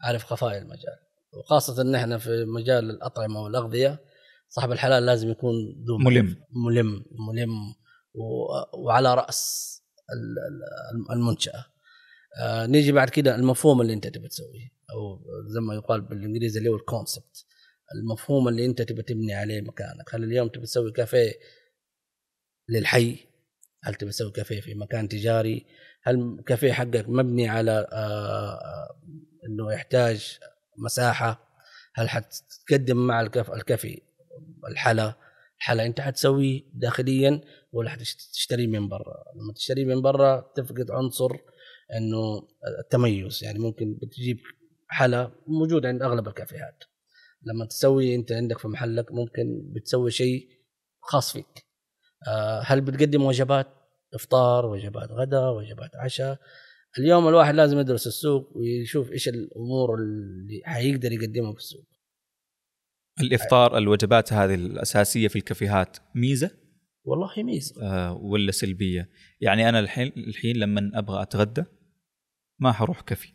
عارف 0.01 0.25
خفايا 0.25 0.59
المجال. 0.59 1.04
وخاصة 1.39 1.83
إن 1.83 1.95
إحنا 1.95 2.19
في 2.19 2.45
مجال 2.45 2.91
الأطعمة 2.91 3.41
والأغذية 3.43 4.01
صاحب 4.49 4.73
الحلال 4.73 5.07
لازم 5.07 5.31
يكون 5.31 5.55
ذو 5.89 5.99
ملم. 5.99 6.37
ملم 6.67 7.05
ملم 7.29 7.75
وعلى 8.75 9.15
رأس 9.15 9.71
ال- 10.13 10.39
ال- 11.09 11.13
المنشأة. 11.17 11.65
آه 12.43 12.67
نيجي 12.67 12.93
بعد 12.93 13.11
كده 13.11 13.35
المفهوم 13.35 13.81
اللي 13.81 13.93
أنت 13.93 14.07
تبي 14.07 14.29
تسويه 14.29 14.69
أو 14.95 15.21
زي 15.47 15.61
ما 15.61 15.75
يقال 15.75 16.01
بالإنجليزي 16.01 16.59
اللي 16.59 16.71
هو 16.71 16.77
الكونسبت 16.77 17.45
المفهوم 17.95 18.49
اللي 18.49 18.67
أنت 18.67 18.83
تبي 18.83 19.03
تبني 19.03 19.35
عليه 19.35 19.61
مكانك. 19.61 20.15
هل 20.15 20.25
اليوم 20.25 20.49
تبي 20.49 20.67
تسوي 20.67 20.93
كافيه 20.93 21.33
للحي؟ 22.69 23.17
هل 23.85 23.95
تبي 23.95 24.11
تسوي 24.11 24.31
كافيه 24.31 24.61
في 24.61 24.75
مكان 24.75 25.09
تجاري؟ 25.09 25.67
هل 26.03 26.43
كافيه 26.47 26.73
حقك 26.73 27.09
مبني 27.09 27.49
على 27.49 27.71
آه، 27.93 28.55
آه، 28.55 28.89
إنه 29.49 29.73
يحتاج 29.73 30.39
مساحة 30.79 31.49
هل 31.95 32.09
حتقدم 32.09 32.97
مع 33.07 33.21
الكف 33.21 33.51
الكافي؟ 33.51 34.03
الحلا 34.69 35.15
الحلا 35.59 35.87
أنت 35.87 36.01
حتسويه 36.01 36.63
داخليا 36.75 37.41
ولا 37.73 37.91
حتشتريه 37.91 38.67
من 38.67 38.89
برا؟ 38.89 39.25
لما 39.37 39.53
تشتريه 39.53 39.85
من 39.85 40.03
برا 40.03 40.53
تفقد 40.57 40.91
عنصر 40.91 41.31
إنه 41.97 42.49
التميز 42.81 43.45
يعني 43.45 43.59
ممكن 43.59 43.99
بتجيب 44.03 44.39
حلا 44.89 45.31
موجود 45.47 45.87
عند 45.87 46.03
أغلب 46.03 46.29
الكافيهات. 46.29 46.85
لما 47.43 47.65
تسوي 47.65 48.15
أنت 48.15 48.33
عندك 48.33 48.59
في 48.59 48.69
محلك 48.69 49.13
ممكن 49.13 49.73
بتسوي 49.73 50.11
شيء 50.11 50.49
خاص 51.01 51.33
فيك. 51.33 51.65
آه، 52.29 52.63
هل 52.67 52.81
بتقدم 52.81 53.23
وجبات 53.23 53.67
إفطار 54.15 54.67
وجبات 54.67 55.11
غداء 55.11 55.53
وجبات 55.53 55.91
عشاء؟ 55.97 56.39
اليوم 56.99 57.29
الواحد 57.29 57.55
لازم 57.55 57.79
يدرس 57.79 58.07
السوق 58.07 58.57
ويشوف 58.57 59.13
إيش 59.13 59.29
الأمور 59.29 59.95
اللي 59.95 60.63
حيقدر 60.65 61.13
يقدمها 61.13 61.53
في 61.53 61.59
السوق. 61.59 61.85
الإفطار 63.21 63.79
الوجبات 63.79 64.33
هذه 64.33 64.55
الأساسية 64.55 65.29
في 65.29 65.37
الكافيهات 65.37 65.97
ميزة؟ 66.15 66.51
والله 67.05 67.43
ميزة. 67.43 67.83
آه، 67.83 68.13
ولا 68.13 68.53
سلبية؟ 68.53 69.11
يعني 69.41 69.69
أنا 69.69 69.81
الحين 69.81 70.13
الحين 70.17 70.57
لما 70.57 70.91
أبغى 70.95 71.23
أتغدى 71.23 71.65
ما 72.59 72.73
حروح 72.73 73.01
كافي. 73.01 73.33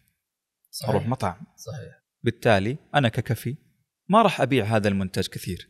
صحيح. 0.71 0.89
أروح 0.89 1.07
مطعم. 1.07 1.45
صحيح. 1.55 2.03
بالتالي 2.23 2.77
أنا 2.95 3.09
ككفي 3.09 3.55
ما 4.09 4.21
راح 4.21 4.41
أبيع 4.41 4.65
هذا 4.65 4.87
المنتج 4.87 5.27
كثير. 5.27 5.69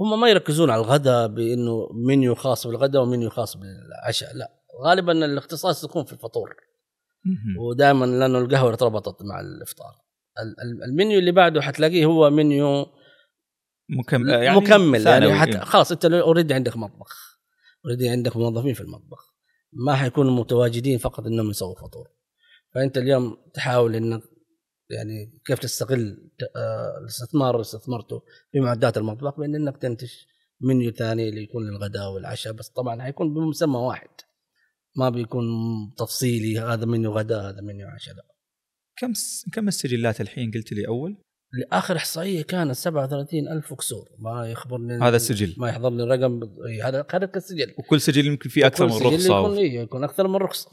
هم 0.00 0.20
ما 0.20 0.28
يركزون 0.28 0.70
على 0.70 0.82
الغداء 0.82 1.28
بإنه 1.28 1.88
منيو 1.92 2.34
خاص 2.34 2.66
بالغداء 2.66 3.02
ومنيو 3.02 3.30
خاص 3.30 3.56
بالعشاء 3.56 4.36
لا. 4.36 4.50
غالبا 4.84 5.12
الاختصاص 5.12 5.84
يكون 5.84 6.04
في 6.04 6.12
الفطور. 6.12 6.56
ودائما 7.58 8.04
لأنه 8.06 8.38
القهوة 8.38 8.68
ارتبطت 8.68 9.22
مع 9.22 9.40
الإفطار. 9.40 9.94
ال- 10.38 10.60
ال- 10.60 10.84
المنيو 10.90 11.18
اللي 11.18 11.32
بعده 11.32 11.60
حتلاقيه 11.60 12.04
هو 12.06 12.30
منيو 12.30 12.86
مكمل. 13.90 14.28
يعني 14.28 14.56
مكمل. 14.56 14.94
يعني 14.94 15.04
ثانوي. 15.04 15.34
حتى 15.34 15.58
خلاص 15.58 15.92
أنت 15.92 16.04
already 16.04 16.54
عندك 16.54 16.76
مطبخ. 16.76 17.38
already 17.84 18.08
عندك 18.08 18.36
موظفين 18.36 18.74
في 18.74 18.80
المطبخ. 18.80 19.34
ما 19.72 19.94
حيكونوا 19.94 20.32
متواجدين 20.32 20.98
فقط 20.98 21.26
إنهم 21.26 21.50
يسووا 21.50 21.74
فطور. 21.74 22.08
فأنت 22.74 22.98
اليوم 22.98 23.36
تحاول 23.54 23.94
إنك 23.96 24.22
يعني 24.90 25.40
كيف 25.44 25.58
تستغل 25.58 26.30
آه، 26.56 26.98
الاستثمار 27.00 27.50
اللي 27.50 27.60
استثمرته 27.60 28.22
في 28.52 28.60
معدات 28.60 28.96
المطبخ 28.98 29.40
بأن 29.40 29.54
إنك 29.54 29.76
تنتج 29.76 30.10
منيو 30.60 30.90
ثاني 30.92 31.28
اللي 31.28 31.42
يكون 31.42 31.70
للغداء 31.70 32.12
والعشاء. 32.12 32.52
بس 32.52 32.68
طبعا 32.68 33.02
حيكون 33.02 33.34
بمسمى 33.34 33.76
واحد. 33.78 34.08
ما 34.96 35.08
بيكون 35.10 35.44
تفصيلي 35.98 36.58
هذا 36.60 36.86
منيو 36.86 37.12
غداء 37.12 37.48
هذا 37.48 37.60
منيو 37.60 37.88
عشاء 37.88 38.14
لا. 38.14 38.22
كم 38.96 39.14
س... 39.14 39.44
كم 39.52 39.68
السجلات 39.68 40.20
الحين 40.20 40.50
قلت 40.50 40.72
لي 40.72 40.86
أول؟ 40.88 41.16
لآخر 41.52 41.96
إحصائية 41.96 42.42
كانت 42.42 42.72
37 42.72 43.48
ألف 43.48 43.74
كسور. 43.74 44.08
ما 44.18 44.50
يخبرني 44.50 44.94
هذا 45.02 45.16
السجل. 45.16 45.54
ما 45.58 45.68
يحضرني 45.68 46.02
الرقم 46.02 46.38
بال- 46.38 46.66
إي، 46.68 46.82
هذا 46.82 47.06
هذا 47.14 47.26
كالسجل 47.26 47.74
وكل 47.78 48.00
سجل 48.00 48.26
يمكن 48.26 48.50
فيه 48.50 48.66
أكثر 48.66 48.86
من 48.86 48.92
سجل 48.92 49.06
رخصة 49.06 49.38
يكون 49.40 49.56
و... 49.56 49.60
يكون 49.60 50.04
أكثر 50.04 50.28
من 50.28 50.36
رخصة. 50.36 50.70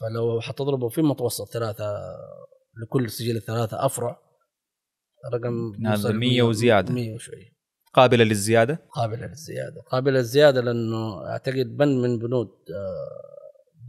فلو 0.00 0.40
حتضربه 0.40 0.88
في 0.88 1.02
متوسط 1.02 1.52
ثلاثة 1.52 1.94
لكل 2.82 3.10
سجل 3.10 3.42
ثلاثة 3.42 3.86
أفرع. 3.86 4.18
رقم 5.34 5.86
هذا 5.86 5.94
يوصل 5.94 6.14
100 6.14 6.42
وزيادة. 6.42 6.92
100 6.94 7.14
وشوي. 7.14 7.54
قابلة 7.94 8.24
للزيادة؟ 8.24 8.86
قابلة 8.92 9.26
للزيادة. 9.26 9.82
قابلة 9.90 10.18
للزيادة 10.18 10.60
لأنه 10.60 11.26
أعتقد 11.26 11.76
بند 11.76 11.98
من 11.98 12.18
بنود 12.18 12.48
آه، 12.48 13.33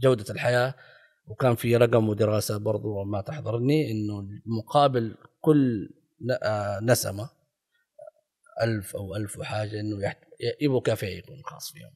جودة 0.02 0.24
الحياة 0.30 0.74
وكان 1.26 1.54
في 1.54 1.76
رقم 1.76 2.08
ودراسة 2.08 2.58
برضو 2.58 3.04
ما 3.04 3.20
تحضرني 3.20 3.90
إنه 3.90 4.28
مقابل 4.46 5.16
كل 5.40 5.90
آه، 6.42 6.80
نسمة 6.82 7.30
ألف 8.62 8.96
أو 8.96 9.16
ألف 9.16 9.38
وحاجة 9.38 9.80
إنه 9.80 10.04
يحت... 10.04 10.18
يبغوا 10.60 10.80
كافيه 10.80 11.18
يكون 11.18 11.42
خاص 11.44 11.72
فيهم. 11.72 11.90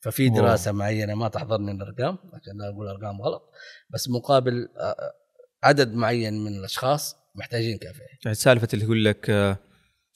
ففي 0.00 0.28
أوه. 0.28 0.36
دراسة 0.36 0.72
معينة 0.72 1.14
ما 1.14 1.28
تحضرني 1.28 1.70
الأرقام 1.70 2.18
عشان 2.32 2.58
لا 2.58 2.68
أقول 2.68 2.88
أرقام 2.88 3.22
غلط 3.22 3.52
بس 3.90 4.08
مقابل 4.08 4.68
آه، 4.78 5.12
عدد 5.62 5.94
معين 5.94 6.44
من 6.44 6.58
الأشخاص 6.58 7.16
محتاجين 7.34 7.78
كافيه. 7.78 8.04
يعني 8.24 8.34
سالفة 8.34 8.68
اللي 8.74 8.84
يقول 8.84 9.04
لك 9.04 9.30
آه، 9.30 9.58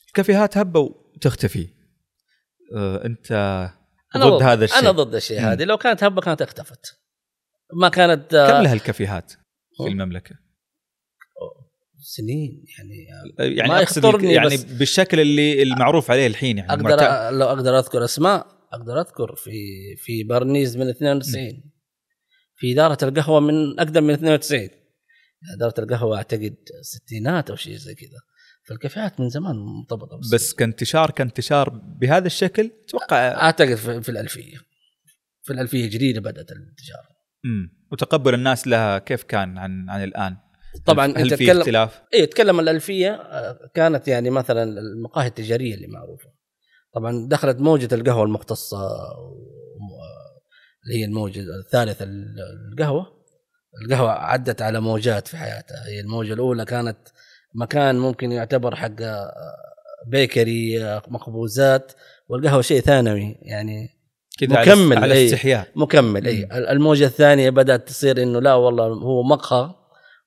الكافيهات 0.08 0.58
هبة 0.58 0.80
وتختفي. 0.80 1.68
آه، 2.76 3.06
انت 4.16 4.24
ضد 4.24 4.42
هذا 4.42 4.64
الشيء. 4.64 4.78
أنا 4.78 4.90
ضد 4.90 5.14
الشيء. 5.14 5.40
هذه. 5.40 5.64
لو 5.64 5.76
كانت 5.76 6.04
هبة 6.04 6.20
كانت 6.20 6.42
اختفت. 6.42 7.00
ما 7.72 7.88
كانت 7.88 8.34
آه، 8.34 8.50
كم 8.50 8.62
لها 8.62 8.72
الكافيهات 8.72 9.32
في. 9.76 9.88
المملكة؟ 9.88 10.36
سنين 12.06 12.64
يعني. 12.78 13.06
يعني 13.56 13.68
ما 13.68 13.80
يخطرني 13.80 14.32
يعني 14.32 14.56
بالشكل 14.56 15.20
اللي 15.20 15.62
المعروف 15.62 16.10
عليه 16.10 16.26
الحين 16.26 16.58
يعني 16.58 16.72
أقدر 16.72 16.82
معتاد. 16.82 17.34
لو 17.34 17.46
أقدر 17.46 17.78
أذكر 17.78 18.04
أسماء 18.04 18.46
أقدر 18.72 19.00
أذكر 19.00 19.34
في 19.36 19.50
في 19.96 20.24
برنيز 20.24 20.76
من 20.76 20.88
92 20.88 21.62
في 22.56 22.72
إدارة 22.72 22.98
القهوة 23.02 23.40
من 23.40 23.80
أقدم 23.80 24.04
من 24.04 24.14
92 24.14 24.68
إدارة 25.56 25.74
القهوة 25.78 26.16
أعتقد 26.16 26.56
ستينات 26.82 27.50
أو 27.50 27.56
شيء 27.56 27.76
زي 27.76 27.94
كذا. 27.94 28.18
فالكافيهات 28.68 29.20
من 29.20 29.28
زمان 29.28 29.56
مرتبطه 29.56 30.18
بس, 30.18 30.34
بس 30.34 30.52
كانتشار 30.54 31.10
كانتشار 31.10 31.68
بهذا 31.68 32.26
الشكل 32.26 32.70
أتوقع 32.88 33.16
أعتقد 33.16 33.74
في, 33.74 34.02
في 34.02 34.08
الألفية. 34.08 34.56
في 35.42 35.52
الألفية 35.52 35.84
الجديده 35.84 36.20
بدأت 36.20 36.52
الانتشار. 36.52 37.06
امم 37.44 37.84
وتقبل 37.92 38.34
الناس 38.34 38.66
لها 38.68 38.98
كيف 38.98 39.22
كان 39.22 39.58
عن 39.58 39.90
عن 39.90 40.04
الآن؟ 40.04 40.36
طبعا 40.86 41.06
هل 41.06 41.16
انت 41.18 41.34
في 41.34 41.44
تتكلم 41.44 41.58
اختلاف؟ 41.60 42.02
اي 42.14 42.26
تتكلم 42.26 42.60
الألفية 42.60 43.10
آه، 43.10 43.58
كانت 43.74 44.08
يعني 44.08 44.30
مثلا 44.30 44.62
المقاهي 44.62 45.26
التجارية 45.26 45.74
اللي 45.74 45.86
معروفة. 45.86 46.30
طبعا 46.94 47.28
دخلت 47.28 47.56
موجة 47.58 47.94
القهوة 47.94 48.24
المختصة 48.24 48.78
و- 48.86 50.04
اللي 50.84 51.00
هي 51.00 51.04
الموجة 51.04 51.40
الثالثة 51.40 52.04
القهوة. 52.72 53.24
القهوة 53.84 54.10
عدت 54.10 54.62
على 54.62 54.80
موجات 54.80 55.28
في 55.28 55.36
حياتها. 55.36 55.86
هي 55.88 56.00
الموجة 56.00 56.32
الأولى 56.32 56.64
كانت 56.64 56.98
مكان 57.54 57.98
ممكن 57.98 58.32
يعتبر 58.32 58.76
حق 58.76 59.02
آه، 59.02 59.32
بيكري 60.06 60.84
آه، 60.84 61.02
مخبوزات 61.08 61.92
والقهوة 62.28 62.62
شيء 62.62 62.80
ثانوي 62.80 63.36
يعني 63.42 63.88
كذا 64.38 64.60
مكمل، 64.60 64.98
على. 64.98 65.26
استحياء 65.26 65.68
مكمل 65.76 66.26
إي 66.26 66.48
الموجة 66.52 67.04
الثانية 67.04 67.50
بدأت 67.50 67.88
تصير 67.88 68.22
إنه 68.22 68.40
لا 68.40 68.54
والله 68.54 68.86
هو 68.86 69.22
مقهى 69.22 69.74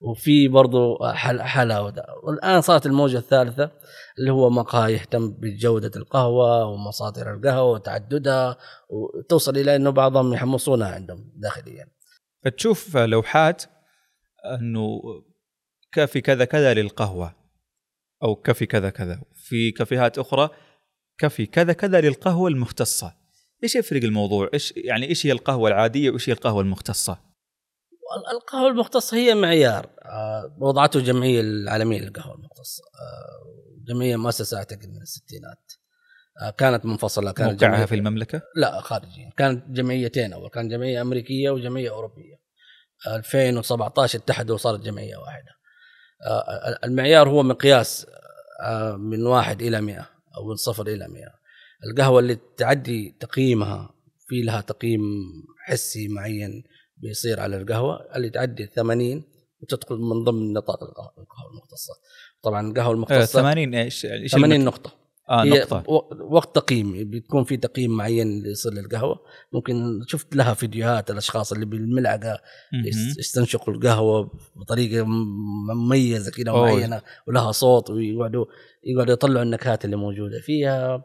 وفي 0.02 0.48
برضو 0.48 0.98
حل 1.14 1.42
حلاوة. 1.42 1.94
والآن 2.24 2.62
صارت 2.62 2.86
الموجة 2.86 3.18
الثالثة 3.18 3.72
اللي 4.20 4.32
هو 4.32 4.50
مقهى 4.50 4.94
يهتم 4.94 5.32
بجودة 5.32 5.92
القهوة 5.96 6.66
ومصادر 6.66 7.34
القهوة 7.34 7.72
وتعددها 7.72 8.58
وتوصل 8.90 9.58
إلى 9.58 9.76
إنه 9.76 9.90
بعضهم 9.90 10.34
يحمصونها 10.34 10.88
عندهم 10.88 11.32
داخليا 11.36 11.88
فتشوف 12.46 12.98
لوحات 12.98 13.64
إنه 14.60 15.02
كافي 15.94 16.22
كذا 16.22 16.46
كذا 16.46 16.74
للقهوة 16.74 17.36
أو 18.24 18.36
كافي 18.36 18.66
كذا 18.66 18.90
كذا. 18.90 19.22
في 19.36 19.72
كافيهات 19.72 20.18
أخرى 20.18 20.50
كافي 21.18 21.46
كذا 21.46 21.74
كذا 21.74 22.02
للقهوة 22.02 22.50
المختصة. 22.50 23.14
إيش 23.64 23.76
يفرق 23.76 24.04
الموضوع؟ 24.04 24.50
إيش 24.54 24.74
يعني 24.78 25.10
إيش 25.10 25.26
هي 25.26 25.32
القهوة 25.32 25.70
العادية 25.70 26.10
وإيش 26.10 26.30
هي 26.30 26.34
القهوة 26.34 26.62
المختصة؟ 26.62 27.28
القهوة 28.32 28.70
المختصة 28.70 29.18
هي 29.18 29.36
معيار. 29.36 29.90
آه، 30.06 30.58
وضعته 30.60 30.98
الجمعيه 30.98 31.42
العالمية 31.42 32.00
للقهوة 32.00 32.36
المختصة. 32.36 32.84
آه، 32.84 33.94
جمعية 33.94 34.16
مؤسسه 34.16 34.58
اعتقد 34.58 34.86
من 34.90 35.02
الستينات. 35.02 35.72
آه، 36.42 36.50
كانت 36.50 36.86
منفصلة 36.86 37.32
كانت 37.32 37.64
موقعها 37.64 37.86
جمعية- 37.86 37.88
في 37.90 37.96
المملكة؟ 37.96 38.42
لا 38.56 38.82
خارجيا 38.82 39.30
كانت 39.38 39.70
جمعيتين 39.70 40.34
أول 40.34 40.50
كان 40.50 40.68
جمعية 40.68 41.02
أمريكية 41.02 41.50
وجمعية 41.50 41.90
أوروبية. 41.90 42.36
2017 43.08 44.20
اتحدوا 44.20 44.56
وصارت 44.56 44.80
جمعية 44.80 45.18
واحدة. 45.18 45.57
المعيار 46.84 47.30
هو 47.30 47.44
مقياس 47.44 48.08
آه، 48.66 48.96
من 48.96 49.26
واحد 49.26 49.62
إلى 49.62 49.82
100 49.82 50.10
أو 50.38 50.48
من 50.50 50.56
صفر 50.56 50.88
إلى 50.88 51.08
100 51.08 51.24
القهوة 51.92 52.20
اللي 52.20 52.38
تعدي 52.58 53.16
تقييمها 53.20 53.94
في 54.28 54.42
لها 54.42 54.62
تقييم 54.62 55.02
حسي 55.66 56.08
معين 56.08 56.64
بيصير 56.98 57.40
على 57.40 57.58
القهوة 57.58 58.16
اللي 58.16 58.30
تعدي 58.30 58.66
80 58.66 59.24
وتدخل 59.62 59.96
من 59.96 60.24
ضمن 60.24 60.54
نطاق 60.54 60.84
القهوه 60.84 61.10
القهوة 61.18 61.52
المختصة. 61.52 61.94
طبعا 62.42 62.68
القهوة 62.68 62.90
آه 62.90 62.94
المختصة 62.94 63.40
80 63.42 63.76
إيش 63.76 64.06
إيش 64.06 64.32
80 64.32 64.52
المت- 64.62 64.66
نقطة. 64.74 64.92
نقطة. 65.60 65.84
و- 65.92 66.36
وقت 66.36 66.56
تقييم 66.56 67.10
بيكون 67.10 67.44
في 67.44 67.58
تقييم 67.58 67.92
معين 67.98 68.46
يصير 68.46 68.74
للقهوه 68.74 69.20
ممكن 69.54 70.02
شفت 70.08 70.36
لها 70.36 70.54
فيديوهات 70.54 71.12
الأشخاص 71.12 71.54
اللي 71.54 71.66
بالملعقة 71.66 72.40
يستنشقوا 73.20 73.74
القهوة 73.74 74.32
بطريقة 74.56 75.06
مميزة 75.76 76.32
كذا. 76.32 76.52
معينة 76.52 77.02
ولها 77.28 77.52
صوت 77.52 77.90
ويقعدوا 77.90 78.46
يقعدوا 78.84 79.14
يطلعوا 79.14 79.44
النكهات 79.44 79.86
اللي 79.86 79.96
موجودة 79.96 80.40
فيها. 80.42 81.04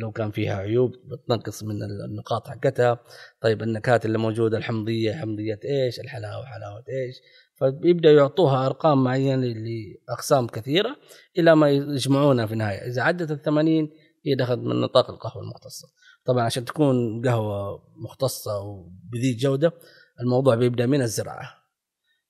لو 0.00 0.12
كان 0.12 0.30
فيها 0.30 0.54
عيوب 0.56 0.92
بتنقص 1.04 1.62
من 1.62 1.76
النقاط 2.10 2.48
حقتها. 2.48 2.98
طيب 3.42 3.62
النكهات 3.62 4.06
اللي 4.06 4.18
موجودة 4.18 4.58
الحمضية 4.58 5.12
حمضية 5.12 5.60
إيش 5.64 6.00
الحلاوة 6.00 6.44
حلاوة 6.44 6.84
إيش. 6.88 7.16
فبيبدأوا 7.60 8.14
يعطوها 8.16 8.66
أرقام 8.66 9.04
معينة 9.04 9.46
لأقسام 9.46 10.46
كثيرة 10.46 10.96
إلى 11.38 11.56
ما 11.56 11.70
يجمعونها 11.70 12.46
في 12.46 12.52
النهاية. 12.52 12.78
إذا 12.90 13.02
عدت 13.02 13.30
ال 13.30 13.42
80 13.42 13.88
هي 14.26 14.34
دخلت 14.34 14.58
من 14.58 14.80
نطاق 14.80 15.10
القهوة 15.10 15.42
المختصة. 15.42 15.88
طبعا 16.24 16.44
عشان 16.44 16.64
تكون 16.64 17.22
قهوة 17.28 17.82
مختصة 18.04 18.58
وبذي 18.60 19.34
جودة 19.36 19.72
الموضوع 20.20 20.54
بيبدأ 20.54 20.86
من 20.86 21.02
الزراعة 21.02 21.50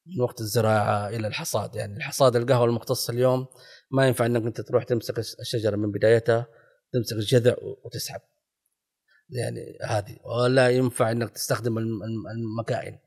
من 0.07 0.21
وقت 0.23 0.40
الزراعة 0.40 1.09
إلى 1.09 1.27
الحصاد. 1.27 1.75
يعني 1.75 1.97
الحصاد 1.97 2.37
القهوة 2.37 2.64
المختصة 2.64 3.12
اليوم 3.12 3.47
ما 3.90 4.07
ينفع 4.07 4.27
إنك 4.27 4.43
أنت 4.43 4.61
تروح 4.61 4.85
تمسك 4.85 5.19
الشجرة 5.19 5.77
من 5.77 5.90
بدايتها 5.90 6.47
تمسك 6.93 7.16
الجذع 7.16 7.55
وتسحب. 7.85 8.21
يعني 9.31 9.79
هذه 9.87 10.16
ولا 10.25 10.71
ينفع 10.71 11.11
إنك 11.11 11.31
تستخدم 11.31 11.79
الم- 11.79 12.03
الم- 12.03 12.27
المكائن. 12.37 12.99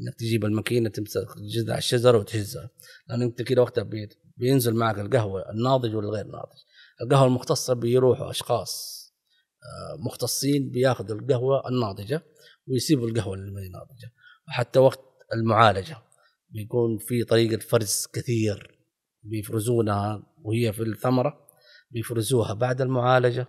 إنك 0.00 0.14
تجيب 0.18 0.44
الماكينة 0.44 0.88
تمسك 0.88 1.26
جذع 1.54 1.78
الشجره 1.78 2.18
وتهزها. 2.18 2.70
لأن 3.08 3.22
أنت 3.22 3.42
كده 3.42 3.62
وقتها 3.62 3.84
بي- 3.84 4.08
بينزل 4.36 4.74
معك 4.74 4.98
القهوة 4.98 5.50
الناضج 5.50 5.94
والغير 5.96 6.24
ناضج. 6.26 6.58
القهوة 7.02 7.26
المختصة 7.26 7.74
بيروحوا 7.74 8.30
أشخاص 8.30 9.04
آه، 9.64 10.02
مختصين 10.06 10.70
بياخذوا 10.70 11.18
القهوة 11.20 11.68
الناضجة 11.68 12.22
ويسيبوا 12.68 13.08
القهوة 13.08 13.34
اللي 13.34 13.68
ناضجة. 13.68 14.12
وحتى 14.48 14.78
وقت 14.78 15.00
المعالجة 15.34 15.96
بيكون 16.48 16.98
في 16.98 17.24
طريقة 17.24 17.60
فرز 17.60 18.06
كثير 18.12 18.78
بيفرزونها 19.22 20.22
وهي 20.42 20.72
في 20.72 20.82
الثمرة 20.82 21.46
بيفرزوها 21.90 22.54
بعد 22.54 22.80
المعالجة 22.80 23.46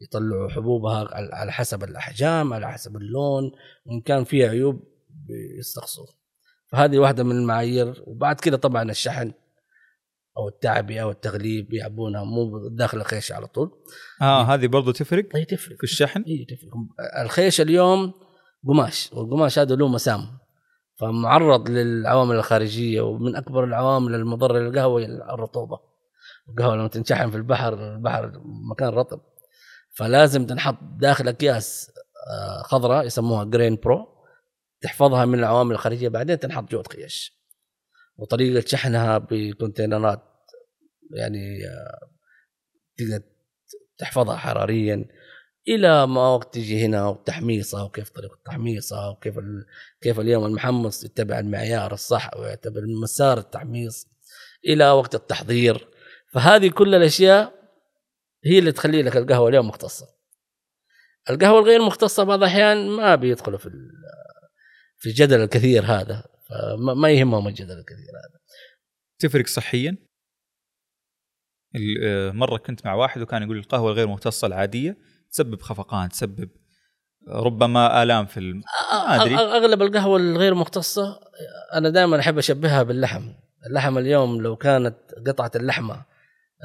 يطلعوا 0.00 0.48
حبوبها 0.48 1.08
على 1.14 1.28
على 1.32 1.52
حسب 1.52 1.84
الأحجام 1.84 2.52
على 2.52 2.72
حسب 2.72 2.96
اللون. 2.96 3.44
وإن 3.86 4.00
كان 4.00 4.24
فيها 4.24 4.48
عيوب 4.48 4.91
بيستقصوا 5.26 6.06
فهذه 6.72 6.98
واحدة 6.98 7.24
من 7.24 7.36
المعايير. 7.36 8.02
وبعد 8.06 8.40
كده 8.40 8.56
طبعا 8.56 8.90
الشحن 8.90 9.32
أو 10.36 10.48
التعبئه 10.48 11.02
أو 11.02 11.10
التغليب 11.10 11.68
بيعبونها 11.68 12.24
مو 12.24 12.68
داخل 12.68 12.98
الخيش 12.98 13.32
على 13.32 13.46
طول. 13.46 13.70
آه 14.22 14.42
هذه 14.42 14.66
برضو 14.66 14.92
تفرق؟ 14.92 15.36
هي 15.36 15.44
تفرق. 15.44 15.76
في 15.76 15.84
الشحن؟ 15.84 16.22
اي 16.22 16.46
تفرق. 16.48 16.70
الخيش 17.24 17.60
اليوم 17.60 18.12
قماش. 18.68 19.10
والقماش 19.12 19.58
هذا 19.58 19.74
له 19.74 19.88
مسام. 19.88 20.38
فمعرض 20.96 21.70
للعوامل 21.70 22.36
الخارجية 22.36 23.00
ومن 23.00 23.36
أكبر 23.36 23.64
العوامل 23.64 24.14
المضرة 24.14 24.58
للقهوة 24.58 25.04
الرطوبة. 25.04 25.78
القهوة 26.48 26.76
لما 26.76 26.88
تنشحن 26.88 27.30
في 27.30 27.36
البحر 27.36 27.94
البحر 27.94 28.40
مكان 28.70 28.88
رطب. 28.88 29.20
فلازم 29.96 30.46
تنحط 30.46 30.78
داخل 30.82 31.28
أكياس 31.28 31.90
آه، 32.30 32.62
خضراء 32.62 33.06
يسموها 33.06 33.44
GrainPro 33.44 34.11
تحفظها 34.82 35.24
من 35.24 35.38
العوامل 35.38 35.72
الخارجية 35.72 36.08
بعدين 36.08 36.38
تنحط 36.38 36.70
جوة 36.70 36.80
الخيش 36.80 37.42
وطريقة 38.16 38.66
شحنها 38.66 39.18
بكونتينرات 39.18 40.22
يعني 41.10 41.66
آه، 41.66 42.10
تقدر 42.96 43.22
تحفظها 43.98 44.36
حراريا 44.36 45.04
إلى 45.68 46.06
ما 46.06 46.28
وقت 46.28 46.54
تجي 46.54 46.84
هنا 46.84 47.08
وتحميصها 47.08 47.82
وكيف 47.82 48.10
طريقة 48.10 48.38
تحميصها 48.44 49.08
وكيف 49.08 49.38
ال... 49.38 49.66
كيف 50.00 50.20
اليوم 50.20 50.46
المحمص 50.46 51.04
يتبع 51.04 51.38
المعيار 51.38 51.92
الصح 51.92 52.36
ويعتبر 52.36 52.80
مسار 53.02 53.38
التحميص 53.38 54.08
إلى 54.66 54.90
وقت 54.90 55.14
التحضير. 55.14 55.88
فهذه 56.32 56.68
كل 56.68 56.94
الأشياء 56.94 57.52
هي 58.44 58.58
اللي 58.58 58.72
تخلي 58.72 59.02
لك 59.02 59.16
القهوة 59.16 59.48
اليوم 59.48 59.68
مختصة. 59.68 60.06
القهوة 61.30 61.58
الغير 61.58 61.82
مختصة 61.82 62.24
بعض 62.24 62.38
الأحيان 62.38 62.88
ما 62.88 63.14
بيدخلوا 63.14 63.58
في 63.58 63.70
في 65.02 65.08
الجدل 65.08 65.40
الكثير 65.40 65.84
هذا. 65.84 66.24
فما 66.48 66.94
ما 66.94 67.10
يهمهم 67.10 67.48
الجدل 67.48 67.78
الكثير 67.78 68.08
هذا. 68.24 68.38
تفرق 69.18 69.46
صحيا؟ 69.46 69.96
آه، 72.04 72.30
مرة 72.30 72.56
كنت 72.58 72.86
مع 72.86 72.94
واحد 72.94 73.20
وكان 73.20 73.42
يقول 73.42 73.56
القهوة 73.58 73.90
الغير 73.90 74.06
مختصه 74.06 74.46
العادية 74.46 74.96
تسبب 75.30 75.60
خفقان 75.60 76.08
تسبب 76.08 76.50
ربما 77.28 78.02
آلام 78.02 78.26
في 78.26 78.36
الم... 78.40 78.56
ما. 78.56 79.18
أغ- 79.36 79.40
أغلب 79.40 79.82
القهوة 79.82 80.16
الغير 80.16 80.54
مختصة 80.54 81.20
أنا 81.74 81.88
دائما 81.88 82.20
أحب 82.20 82.38
أشبهها 82.38 82.82
باللحم. 82.82 83.32
اللحم 83.66 83.98
اليوم 83.98 84.42
لو 84.42 84.56
كانت 84.56 84.96
قطعة 85.26 85.50
اللحمة 85.56 86.04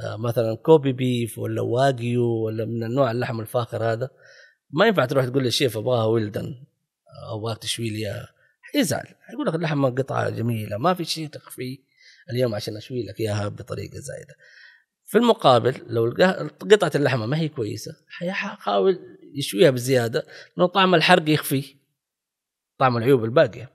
آه، 0.05 0.15
مثلا 0.17 0.55
كوبي 0.55 0.91
بيف 0.93 1.39
ولا 1.39 1.61
واجيو 1.61 2.25
ولا 2.45 2.65
من 2.65 2.83
النوع 2.83 3.11
اللحم 3.11 3.39
الفاخر 3.39 3.83
هذا 3.83 4.09
ما 4.69 4.85
ينفع 4.87 5.05
تروح 5.05 5.25
تقول 5.25 5.43
للشيف 5.43 5.77
أبغاها 5.77 6.05
well 6.05 6.35
done 6.35 6.65
أبغاك 7.33 7.57
تشوي 7.57 7.89
لي 7.89 7.97
إياها. 7.97 8.29
حيزعل 8.61 9.07
حيقول 9.21 9.47
لك 9.47 9.55
اللحمه 9.55 9.89
قطعة 9.89 10.29
جميلة 10.29 10.77
ما 10.77 10.93
في 10.93 11.05
شيء 11.05 11.27
تخفيه 11.27 11.77
اليوم 12.29 12.55
عشان 12.55 12.77
أشوي 12.77 13.03
لك 13.05 13.19
إياها 13.19 13.47
بطريقة 13.47 13.99
زايدة. 13.99 14.35
في 15.05 15.17
المقابل 15.17 15.81
لو 15.87 16.15
قطعة 16.71 16.91
اللحمة 16.95 17.25
ما 17.25 17.37
هي 17.37 17.49
كويسة 17.49 17.95
حيحاول 18.09 18.99
يشويها 19.35 19.69
بزيادة 19.69 20.25
لأنه 20.57 20.67
طعم 20.69 20.95
الحرق 20.95 21.29
يخفي 21.29 21.75
طعم 22.79 22.97
العيوب 22.97 23.23
الباقية. 23.23 23.71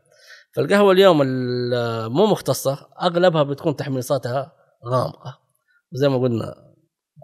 فالقهوة 0.54 0.92
اليوم 0.92 1.22
ال- 1.22 2.08
مو 2.12 2.26
مختصة 2.26 2.88
أغلبها 3.02 3.42
بتكون 3.42 3.76
تحميصاتها 3.76 4.52
غامقة. 4.86 5.40
وزي 5.92 6.08
ما 6.08 6.18
قلنا 6.18 6.74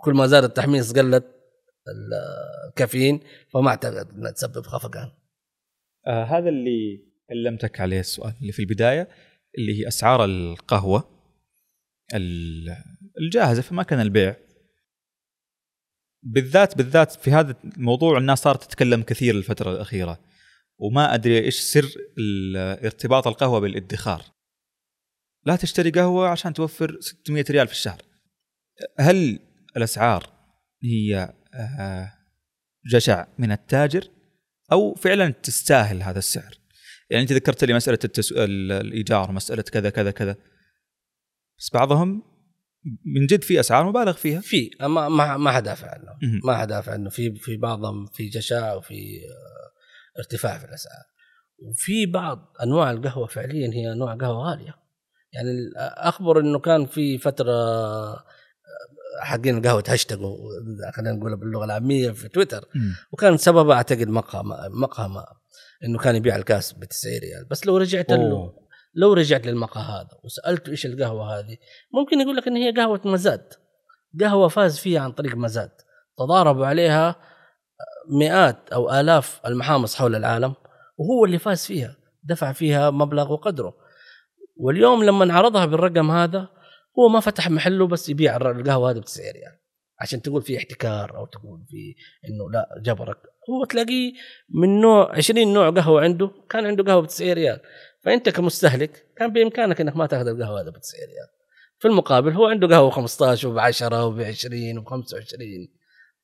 كل 0.05 0.15
ما 0.15 0.27
زاد 0.27 0.45
التحميص 0.45 0.93
قلت 0.93 1.25
ال- 1.89 2.69
الكافيين 2.69 3.21
فما 3.53 3.69
اعتقد 3.71 4.11
إنها 4.11 4.31
تسبب 4.31 4.67
خفقان. 4.67 5.11
آه 6.09 6.25
هذا 6.25 6.49
اللي 6.49 7.05
علمتك 7.31 7.81
عليه 7.81 8.01
السؤال 8.01 8.35
اللي 8.41 8.53
في 8.53 8.59
البداية 8.59 9.09
اللي 9.59 9.81
هي 9.81 9.89
أسعار 9.89 10.25
القهوة 10.25 11.19
ال- 12.15 12.77
الجاهزة 13.21 13.63
في 13.63 13.75
مكان 13.75 14.01
البيع. 14.01 14.37
بالذات 16.23 16.77
بالذات 16.77 17.13
في 17.13 17.31
هذا 17.31 17.55
الموضوع 17.65 18.19
الناس 18.19 18.39
صارت 18.39 18.63
تتكلم 18.65 19.03
كثير 19.03 19.35
الفترة 19.35 19.73
الأخيرة 19.73 20.21
وما 20.79 21.15
أدري 21.15 21.39
إيش 21.45 21.61
سر 21.61 21.87
ارتباط 22.85 23.27
القهوة 23.27 23.61
بالادخار. 23.61 24.23
لا 25.47 25.57
تشتري 25.57 25.91
قهوة 25.91 26.29
عشان 26.29 26.53
توفر 26.55 26.97
600 27.01 27.45
ريال 27.51 27.67
في 27.67 27.73
الشهر. 27.73 28.03
هل 28.99 29.39
الأسعار 29.77 30.33
هي 30.83 31.35
آه، 31.55 32.13
جشع 32.87 33.27
من 33.39 33.53
التاجر؟ 33.53 34.09
أو 34.73 34.95
فعلا 34.95 35.31
تستاهل 35.31 36.03
هذا 36.03 36.19
السعر. 36.19 36.59
يعني 37.11 37.23
أنت 37.23 37.33
ذكرت 37.33 37.65
لي 37.65 37.75
مسألة 37.75 37.99
التسو... 38.05 38.35
ال- 38.35 38.73
الإيجار 38.73 39.33
مسألة 39.33 39.63
كذا 39.63 39.91
كذا 39.91 40.11
كذا. 40.11 40.37
بس 41.59 41.71
بعضهم 41.75 42.23
من 43.17 43.27
جد 43.27 43.43
في 43.43 43.61
أسعار 43.61 43.87
مبالغ 43.87 44.13
فيها. 44.13 44.41
في 44.41 44.71
ما 44.81 45.09
ما 45.09 45.37
ما 45.37 45.53
حدافع 45.53 45.91
عنه. 45.91 46.19
ما 46.45 46.57
حدافع 46.57 46.93
عنه. 46.93 47.11
في 47.11 47.35
في 47.35 47.57
بعضهم 47.57 48.07
في 48.07 48.29
جشاع 48.29 48.75
وفي 48.75 48.95
آه، 48.95 50.19
ارتفاع 50.19 50.59
في 50.59 50.65
الأسعار. 50.65 51.05
وفي 51.59 52.07
بعض 52.07 52.53
أنواع 52.63 52.91
القهوة 52.91 53.27
فعليا 53.27 53.71
هي 53.75 53.93
أنواع 53.93 54.15
قهوة 54.15 54.51
غالية. 54.51 54.75
يعني 55.33 55.51
أخبر 55.97 56.41
إنه 56.41 56.59
كان 56.59 56.87
في 56.87 57.19
فترة 57.19 57.53
حقين 59.21 59.59
القهوة 59.59 59.85
هاشتاجوا 59.89 60.37
خلينا 60.97 61.13
نقول 61.13 61.37
باللغة 61.37 61.65
العامية 61.65 62.11
في 62.11 62.29
تويتر. 62.29 62.65
وكان 63.13 63.37
سببها 63.37 63.77
أعتقد 63.77 64.09
مقهى 64.09 64.43
مقهى 64.71 65.09
ما 65.09 65.25
إنه 65.85 65.99
كان 65.99 66.17
يبيع 66.17 66.37
الكاس 66.37 66.73
ب 66.73 66.85
90 66.85 67.19
ريال. 67.19 67.45
بس 67.51 67.67
لو 67.67 67.77
رجعت 67.77 68.11
له. 68.11 68.55
لو 68.95 69.13
رجعت 69.13 69.47
للمقهى 69.47 69.83
هذا 69.83 70.19
وسالته 70.25 70.71
إيش 70.71 70.87
القهوة 70.87 71.39
هذه 71.39 71.57
ممكن 71.95 72.21
يقول 72.21 72.37
لك 72.37 72.49
إن 72.49 72.57
هي 72.57 72.73
قهوة 72.73 73.01
مزاد. 73.05 73.53
قهوة 74.21 74.49
فاز 74.49 74.79
فيها 74.79 75.01
عن 75.01 75.13
طريق 75.13 75.35
مزاد. 75.35 75.71
تضاربوا 76.19 76.67
عليها 76.67 77.17
مئات 78.11 78.69
أو 78.73 79.01
آلاف 79.01 79.41
المحامص 79.47 79.95
حول 79.95 80.15
العالم 80.15 80.55
وهو 80.99 81.25
اللي 81.25 81.39
فاز 81.39 81.67
فيها 81.67 81.97
دفع 82.25 82.53
فيها 82.53 82.91
مبلغ 82.91 83.33
وقدره. 83.33 83.75
واليوم 84.57 85.05
لما 85.05 85.35
عرضها 85.35 85.67
بالرقم 85.67 86.11
هذا 86.11 86.49
هو 86.99 87.09
ما 87.09 87.21
فتح 87.21 87.51
محله 87.51 87.87
بس 87.87 88.09
يبيع 88.09 88.37
القهوة 88.37 88.91
هذه 88.91 88.99
ب 88.99 89.05
90 89.05 89.31
ريال 89.31 89.59
عشان 90.01 90.23
تقول 90.23 90.43
في 90.43 90.57
احتكار 90.57 91.17
أو 91.17 91.27
تقول 91.27 91.65
في 91.69 91.95
إنه 92.29 92.51
لا 92.51 92.69
جبرك. 92.83 93.19
هو 93.51 93.65
تلاقيه 93.65 94.13
من 94.55 94.81
نوع 94.81 95.17
20 95.17 95.53
نوع 95.53 95.71
قهوة 95.71 96.03
عنده 96.03 96.31
كان 96.51 96.67
عنده 96.67 96.85
قهوة 96.85 97.03
ب 97.03 97.07
90 97.07 97.33
ريال. 97.33 97.61
فأنت 98.05 98.29
كمستهلك 98.29 99.07
كان 99.17 99.33
بإمكانك 99.33 99.81
إنك 99.81 99.97
ما 99.97 100.07
تأخذ 100.07 100.27
القهوة 100.27 100.61
هذا 100.61 100.71
ب 100.71 100.81
90 100.81 101.05
ريال. 101.05 101.29
في 101.79 101.89
المقابل 101.89 102.33
هو 102.33 102.47
عنده 102.47 102.67
قهوة 102.67 102.91
15 102.91 103.49
وب 103.49 103.59
10 103.59 104.07
وب 104.07 104.21
20 104.21 104.79
وب 104.79 104.87
25 104.87 105.41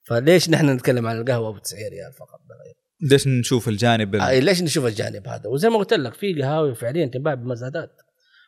فليش 0.03 0.51
نحن 0.51 0.71
نتكلم 0.71 1.07
عن 1.07 1.21
القهوة 1.21 1.53
ب 1.53 1.63
90 1.63 1.83
ريال 1.83 2.13
فقط؟ 2.13 2.41
لا 2.49 2.57
غير. 2.65 2.75
ليش 3.11 3.27
نشوف 3.27 3.69
الجانب 3.69 4.15
ال... 4.15 4.21
آه، 4.21 4.39
ليش 4.39 4.63
نشوف 4.63 4.87
الجانب 4.87 5.29
هذا؟ 5.29 5.49
وزي 5.49 5.69
ما 5.69 5.79
قلت 5.79 5.95
لك 5.95 6.15
في 6.15 6.43
قهاوي 6.43 6.75
فعليا 6.75 7.07
تنباع 7.07 7.35
بمزادات. 7.35 7.91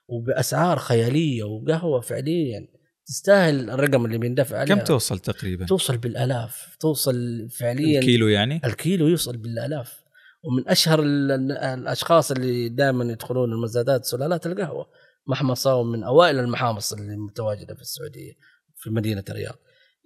وبأسعار 0.08 0.78
خيالية 0.78 1.42
وقهوة 1.44 2.00
فعليا. 2.00 2.68
تستاهل 3.06 3.70
الرقم 3.70 4.04
اللي 4.04 4.18
بيندفع 4.18 4.58
عليها 4.58 4.74
كم 4.76 4.84
توصل 4.84 5.18
تقريبا؟ 5.18 5.66
توصل 5.66 5.96
بالآلاف. 5.98 6.76
توصل 6.80 7.48
فعليا. 7.50 7.98
الكيلو 7.98 8.28
يعني؟ 8.28 8.60
الكيلو 8.64 9.06
يوصل 9.08 9.36
بالآلاف. 9.36 10.00
ومن 10.44 10.68
أشهر 10.68 11.02
ال- 11.02 11.30
ال- 11.32 11.52
الأشخاص 11.52 12.30
اللي 12.30 12.68
دائما 12.68 13.04
يدخلون 13.12 13.52
المزادات 13.52 14.04
سلالات 14.04 14.46
القهوة 14.46 14.86
محمصه 15.26 15.74
ومن 15.74 16.02
أوائل 16.04 16.38
المحامص 16.38 16.92
اللي 16.92 17.16
متواجدة 17.16 17.74
في 17.74 17.80
السعودية 17.80 18.32
في 18.76 18.90
مدينة 18.90 19.24
الرياض. 19.30 19.54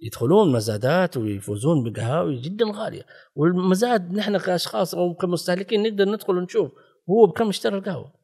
يدخلون 0.03 0.51
مزادات 0.51 1.17
ويفوزون 1.17 1.91
بقهاوي 1.91 2.41
جدا 2.41 2.65
غالية. 2.75 3.05
والمزاد 3.35 4.13
نحن 4.13 4.37
كأشخاص 4.37 4.95
أو 4.95 5.13
كمستهلكين 5.13 5.83
نقدر 5.83 6.05
ندخل 6.11 6.37
ونشوف 6.37 6.71
هو 7.09 7.25
بكم 7.25 7.49
اشترى 7.49 7.77
القهوة. 7.77 8.20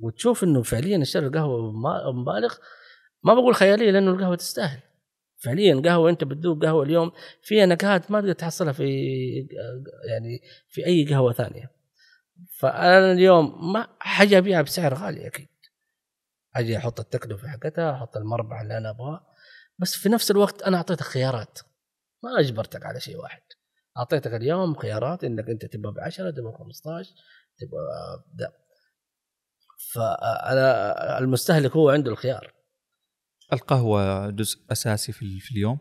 وتشوف 0.00 0.44
إنه 0.44 0.62
فعليا 0.62 1.02
اشترى 1.02 1.26
القهوه 1.26 1.72
مبالغ 2.12 2.54
ما 3.22 3.34
بقول 3.34 3.54
خيالية 3.54 3.90
لأنه 3.90 4.10
القهوة 4.10 4.36
تستاهل. 4.36 4.80
فعليا 5.38 5.82
قهوة 5.84 6.10
أنت 6.10 6.24
بتذوق 6.24 6.62
قهوة 6.64 6.82
اليوم 6.82 7.12
فيها 7.42 7.66
نكهات 7.66 8.10
ما 8.10 8.20
تقدر 8.20 8.32
تحصلها 8.32 8.72
في 8.72 8.88
يعني 10.08 10.40
في 10.68 10.86
أي 10.86 11.04
قهوة 11.04 11.32
ثانية. 11.32 11.70
فأنا 12.58 13.12
اليوم 13.12 13.72
ما 13.72 13.88
حاجة 13.98 14.38
أبيعها 14.38 14.62
بسعر 14.62 14.94
غالي 14.94 15.26
أكيد. 15.26 15.48
أجي 16.56 16.76
أحط 16.76 17.00
التكلفه 17.00 17.48
حقتها 17.48 17.92
أحط 17.92 18.16
المربح 18.16 18.60
اللي 18.60 18.78
أنا 18.78 18.90
أبغاه. 18.90 19.26
بس 19.78 19.96
في 19.96 20.08
نفس 20.08 20.30
الوقت 20.30 20.62
أنا 20.62 20.76
أعطيتك 20.76 21.02
خيارات. 21.02 21.58
ما 22.22 22.40
أجبرتك 22.40 22.86
على 22.86 23.00
شيء 23.00 23.16
واحد. 23.16 23.42
أعطيتك 23.98 24.34
اليوم 24.34 24.74
خيارات 24.74 25.24
إنك 25.24 25.48
أنت 25.48 25.66
تبغى 25.66 25.92
ب 25.92 25.98
10 25.98 26.30
تبغى 26.30 26.52
ب 26.52 26.54
15 26.54 27.10
تبغى 27.58 27.80
فأنا 29.94 31.18
المستهلك 31.18 31.76
هو 31.76 31.90
عنده 31.90 32.10
الخيار. 32.10 32.52
القهوة 33.52 34.30
جزء 34.30 34.58
أساسي 34.72 35.12
في, 35.12 35.22
ال- 35.22 35.40
في 35.40 35.50
اليوم؟ 35.50 35.78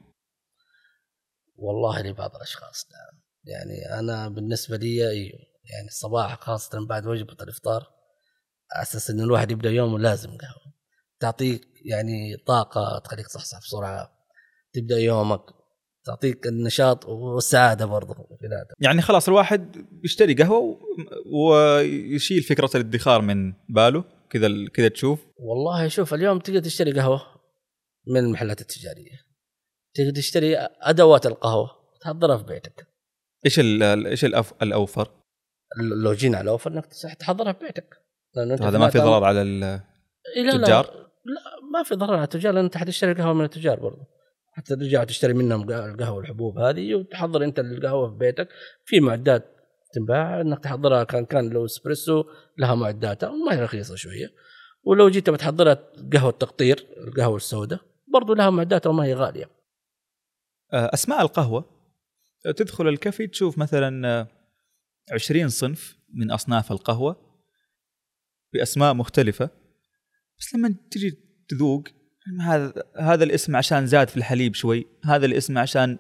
والله 1.56 2.02
لبعض 2.02 2.36
الأشخاص 2.36 2.88
نعم. 2.92 3.22
يعني 3.44 4.00
أنا 4.00 4.30
بالنسبة 4.30 4.78
لي 4.78 5.10
أيوه 5.10 5.40
يعني 5.74 5.88
الصباح 5.88 6.40
خاصة 6.40 6.86
بعد 6.88 7.08
وجبة 7.08 7.38
الإفطار 7.42 7.88
أساس 8.82 9.10
إن 9.10 9.20
الواحد 9.20 9.52
يبدأ 9.52 9.70
يومه 9.70 10.00
لازم 10.00 10.30
قهوة. 10.38 10.74
تعطيك 11.20 11.68
يعني 11.86 12.38
طاقة 12.48 13.00
تخليك 13.00 13.28
تصحصح 13.28 13.60
بسرعة 13.60 14.12
تبدأ 14.74 14.98
يومك 14.98 15.42
تعطيك 16.06 16.48
النشاط 16.48 17.06
والسعادة 17.06 17.86
برضه 17.86 18.14
في 18.14 18.48
ذاتها 18.48 18.76
يعني 18.80 19.02
خلاص 19.02 19.28
الواحد 19.28 19.76
يشتري 20.04 20.34
قهوة 20.34 20.80
ويشيل 21.34 22.42
فكرة 22.44 22.70
الادخار 22.76 23.22
من 23.22 23.54
باله 23.70 24.04
كذا 24.30 24.50
كذا 24.74 24.88
تشوف. 24.88 25.20
والله 25.38 25.88
شوف 25.88 26.14
اليوم 26.14 26.40
تقدر 26.40 26.60
تشتري 26.60 26.92
قهوة 26.92 27.22
من 28.08 28.18
المحلات 28.18 28.62
التجارية. 28.62 29.20
تقدر 29.96 30.12
تشتري 30.12 30.56
أدوات 30.82 31.26
القهوة 31.26 31.70
تحضرها 32.02 32.38
في 32.38 32.44
بيتك. 32.44 32.88
إيش 33.46 33.60
إيش 33.60 34.26
الأوفر؟ 34.62 35.12
لو 36.04 36.14
جينا 36.14 36.38
على 36.38 36.50
اوفر 36.50 36.72
إنك 36.72 36.86
تحضرها 37.20 37.54
في 37.54 37.60
بيتك. 37.66 37.98
لأنه 38.36 38.68
هذا 38.68 38.78
ما 38.78 38.90
في 38.90 39.00
ضرر 39.00 39.24
على 39.24 39.42
ال- 39.42 39.64
إيه 40.36 40.44
لا 40.44 40.56
التجار؟ 40.56 40.86
لا, 40.86 41.34
لا 41.34 41.42
ما 41.74 41.84
في 41.84 41.96
ضرر 41.96 42.14
على 42.14 42.24
التجار 42.24 42.54
لأن 42.54 42.64
أنت 42.64 42.78
حتشتري 42.78 43.14
قهوة 43.14 43.34
من 43.34 43.46
التجار 43.46 43.80
برضه 43.80 44.08
حتى 44.52 44.76
ترجع 44.76 45.04
تشتري 45.04 45.34
منهم 45.34 45.66
قه- 45.72 45.86
القهوة 45.86 46.20
الحبوب 46.20 46.58
هذه 46.58 46.96
وتحضر 46.96 47.44
أنت 47.44 47.60
القهوة 47.60 48.10
في 48.12 48.18
بيتك. 48.18 48.50
في 48.86 49.00
معدات 49.00 49.56
تنباع 49.94 50.42
إنك 50.42 50.64
تحضرها 50.64 51.04
كان 51.04 51.26
كان 51.26 51.50
لو 51.50 51.66
إسبريسو 51.66 52.24
لها 52.58 52.76
معداتها 52.76 53.30
وما 53.30 53.54
هي 53.56 53.64
رخيصة 53.64 53.96
شوية. 53.96 54.28
ولو 54.84 55.10
جيت 55.10 55.30
بتحضرها 55.30 55.92
قهوة 56.14 56.32
تقطير 56.32 56.88
القهوة 56.98 57.36
السوداء 57.36 57.80
برضو 58.14 58.34
لها 58.34 58.50
معداتها 58.50 58.90
وما 58.90 59.06
هي 59.06 59.14
غالية. 59.14 59.50
آه، 60.74 60.90
أسماء 60.94 61.22
القهوة. 61.22 61.80
تدخل 62.58 62.88
الكافي 62.88 63.28
تشوف 63.28 63.58
مثلا 63.58 64.08
آه، 64.08 64.28
20 65.14 65.50
صنف 65.50 65.98
من 66.14 66.32
أصناف 66.32 66.72
القهوة 66.72 67.42
بأسماء 68.54 68.94
مختلفة. 68.94 69.50
بس 70.40 70.56
لما 70.56 70.76
تجي 70.92 71.12
تذوق 71.50 71.84
هذا 72.42 72.74
هذا 73.00 73.24
الاسم 73.24 73.56
عشان 73.56 73.86
زاد 73.88 74.10
في 74.10 74.18
الحليب 74.18 74.56
شوي 74.56 74.86
هذا 75.06 75.26
الاسم 75.26 75.58
عشان 75.58 75.98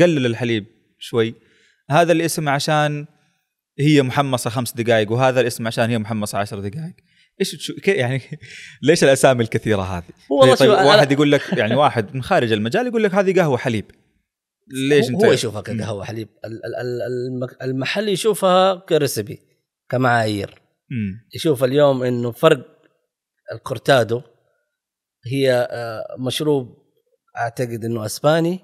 قلل 0.00 0.26
الحليب 0.26 0.66
شوي 0.98 1.34
هذا 1.90 2.12
الاسم 2.12 2.48
عشان 2.48 3.06
هي 3.78 4.02
محمصة 4.02 4.50
خمس 4.50 4.72
دقائق 4.72 5.12
وهذا 5.12 5.40
الاسم 5.40 5.66
عشان 5.66 5.90
هي 5.90 5.98
محمصة 5.98 6.38
عشر 6.38 6.60
دقائق 6.60 6.94
إيش 7.40 7.52
تشو... 7.52 7.74
يعني 7.86 8.20
ليش 8.82 9.04
الأسامي 9.04 9.42
الكثيرة 9.42 9.82
هذه؟ 9.82 10.04
والله 10.30 10.54
طيب 10.54 10.70
واحد 10.70 11.12
يقول 11.12 11.32
لك 11.32 11.52
يعني 11.52 11.74
واحد 11.74 12.14
من 12.14 12.22
خارج 12.22 12.52
المجال 12.52 12.86
يقول 12.86 13.02
لك 13.02 13.14
هذه 13.14 13.40
قهوة 13.40 13.56
حليب 13.58 13.84
ليش 14.88 15.04
هو- 15.04 15.10
أنت 15.10 15.24
هو 15.24 15.32
يشوفها. 15.32 15.60
كقهوة 15.60 16.04
حليب 16.04 16.28
المحل 17.62 18.08
يشوفها 18.08 18.74
كريسبي 18.74 19.38
كمعايير. 19.88 20.62
يشوف 21.34 21.64
اليوم 21.64 22.02
إنه 22.02 22.30
فرق 22.32 22.66
الكورتادو 23.52 24.22
هي 25.32 25.68
آه، 25.70 26.16
مشروب 26.18 26.78
أعتقد 27.36 27.84
إنه 27.84 28.06
أسباني 28.06 28.60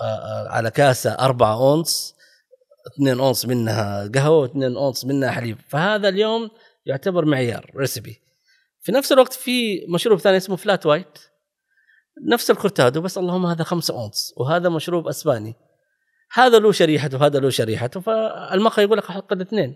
آه، 0.00 0.04
آه، 0.04 0.48
على 0.48 0.70
كاسة 0.70 1.10
4 1.12 1.54
اونص 1.54 2.14
2 2.94 3.20
اونص 3.20 3.46
منها 3.46 4.10
قهوة 4.14 4.48
و2 4.48 4.56
اونص 4.56 5.04
منها 5.04 5.30
حليب. 5.30 5.58
فهذا 5.68 6.08
اليوم 6.08 6.50
يعتبر 6.86 7.24
معيار 7.24 7.70
recipe 7.76 8.22
في 8.80 8.92
نفس 8.92 9.12
الوقت 9.12 9.32
في 9.32 9.86
مشروب 9.88 10.18
ثاني 10.18 10.36
اسمه 10.36 10.56
flat 10.56 10.86
white 10.86 11.18
نفس 12.28 12.50
الكورتادو 12.50 13.00
بس 13.00 13.18
اللهم 13.18 13.46
هذا 13.46 13.64
خمسة 13.64 13.94
أونس 13.94 14.34
وهذا 14.36 14.68
مشروب 14.68 15.08
أسباني. 15.08 15.54
هذا 16.32 16.58
له 16.58 16.72
شريحته 16.72 17.18
وهذا 17.18 17.38
له 17.38 17.50
شريحته 17.50 18.00
فالمقهى 18.00 18.84
يقول 18.84 18.98
لك 18.98 19.04
أحط 19.04 19.32
الاثنين 19.32 19.74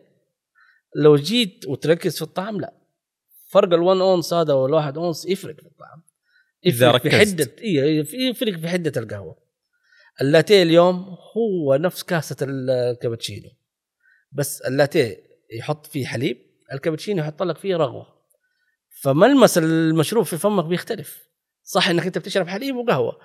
لو 0.97 1.17
جيت 1.17 1.65
وتركز 1.69 2.17
في 2.17 2.23
الطعم 2.23 2.61
لا. 2.61 2.73
فرق 3.57 3.69
ال1 3.69 4.01
اونس 4.01 4.33
هذا 4.33 4.53
والواحد 4.53 4.99
اونس 4.99 5.27
يفرق 5.27 5.55
في 5.61 5.67
الطعم. 5.67 6.03
يفرق 6.65 7.03
في. 7.03 7.11
حده 7.11 7.53
إيه، 7.59 8.05
يفرق 8.31 8.57
في 8.57 8.69
حدة 8.69 8.93
القهوة. 8.97 9.37
اللاتيه 10.21 10.63
اليوم 10.63 11.17
هو 11.37 11.77
نفس 11.77 12.03
كاسة 12.03 12.37
الكابتشينو. 12.43 13.51
بس 14.33 14.61
اللاتيه 14.61 15.17
يحط 15.59 15.87
فيه 15.87 16.07
حليب 16.07 16.39
الكابتشينو 16.73 17.23
يحط 17.23 17.43
لك 17.43 17.59
فيه 17.59 17.77
رغوة. 17.77 18.07
فملمس 19.03 19.59
المشروب 19.59 20.25
في 20.25 20.39
فمك 20.39 20.65
بيختلف. 20.65 21.29
صح 21.63 21.89
إنك 21.89 22.07
أنت 22.07 22.19
بتشرب 22.19 22.49
حليب 22.49 22.77
وقهوة 22.77 23.19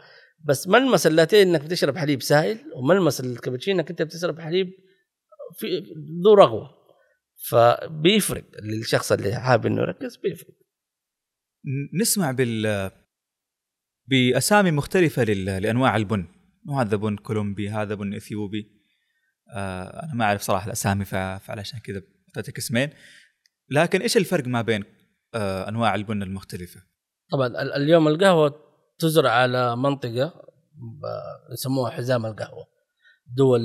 بس 0.46 0.68
ملمس 0.68 1.08
اللاتيه 1.08 1.44
إنك 1.44 1.62
بتشرب 1.62 1.98
حليب 1.98 2.22
سائل 2.22 2.58
وملمس 2.76 3.20
الكابتشينو 3.22 3.80
إنك 3.80 3.90
أنت 3.90 4.02
بتشرب 4.02 4.40
حليب 4.40 4.72
في 5.58 5.84
ذو 6.26 6.34
رغوة. 6.34 6.81
فبيفرق. 7.50 8.44
للشخص 8.64 9.12
اللي 9.12 9.36
حابب 9.36 9.66
إنه 9.66 9.82
يركز 9.82 10.18
بيفرق. 10.18 10.56
نسمع 12.02 12.32
بال 12.32 12.92
بأسامي 14.06 14.72
مختلفة 14.72 15.24
لل... 15.24 15.46
لأنواع 15.46 15.96
البن. 15.96 16.28
هذا 16.78 16.98
بن 16.98 17.18
كولومبي 17.18 17.70
هذا 17.70 17.96
بن 17.96 18.14
إثيوبي. 18.14 18.82
آه 19.56 20.04
أنا 20.04 20.14
ما 20.14 20.26
أعرف 20.26 20.42
صراحة 20.42 20.66
الأسامي 20.66 21.06
ف... 21.06 21.16
فعلشان 21.16 21.80
كذا 21.80 22.02
أعطيتك 22.28 22.58
اسمين. 22.58 22.90
لكن 23.70 24.02
إيش 24.02 24.18
الفرق 24.18 24.48
ما 24.48 24.62
بين 24.62 24.84
آه 25.34 25.70
أنواع 25.70 25.96
البن 25.96 26.24
المختلفة؟ 26.24 26.82
طبعا 27.32 27.48
ال- 27.48 27.74
اليوم 27.74 28.08
القهوة 28.08 28.56
تزرع 29.00 29.32
على 29.32 29.76
منطقة 29.76 30.34
يسموها 31.54 31.92
حزام 31.92 32.26
القهوة. 32.26 32.66
دول 33.28 33.62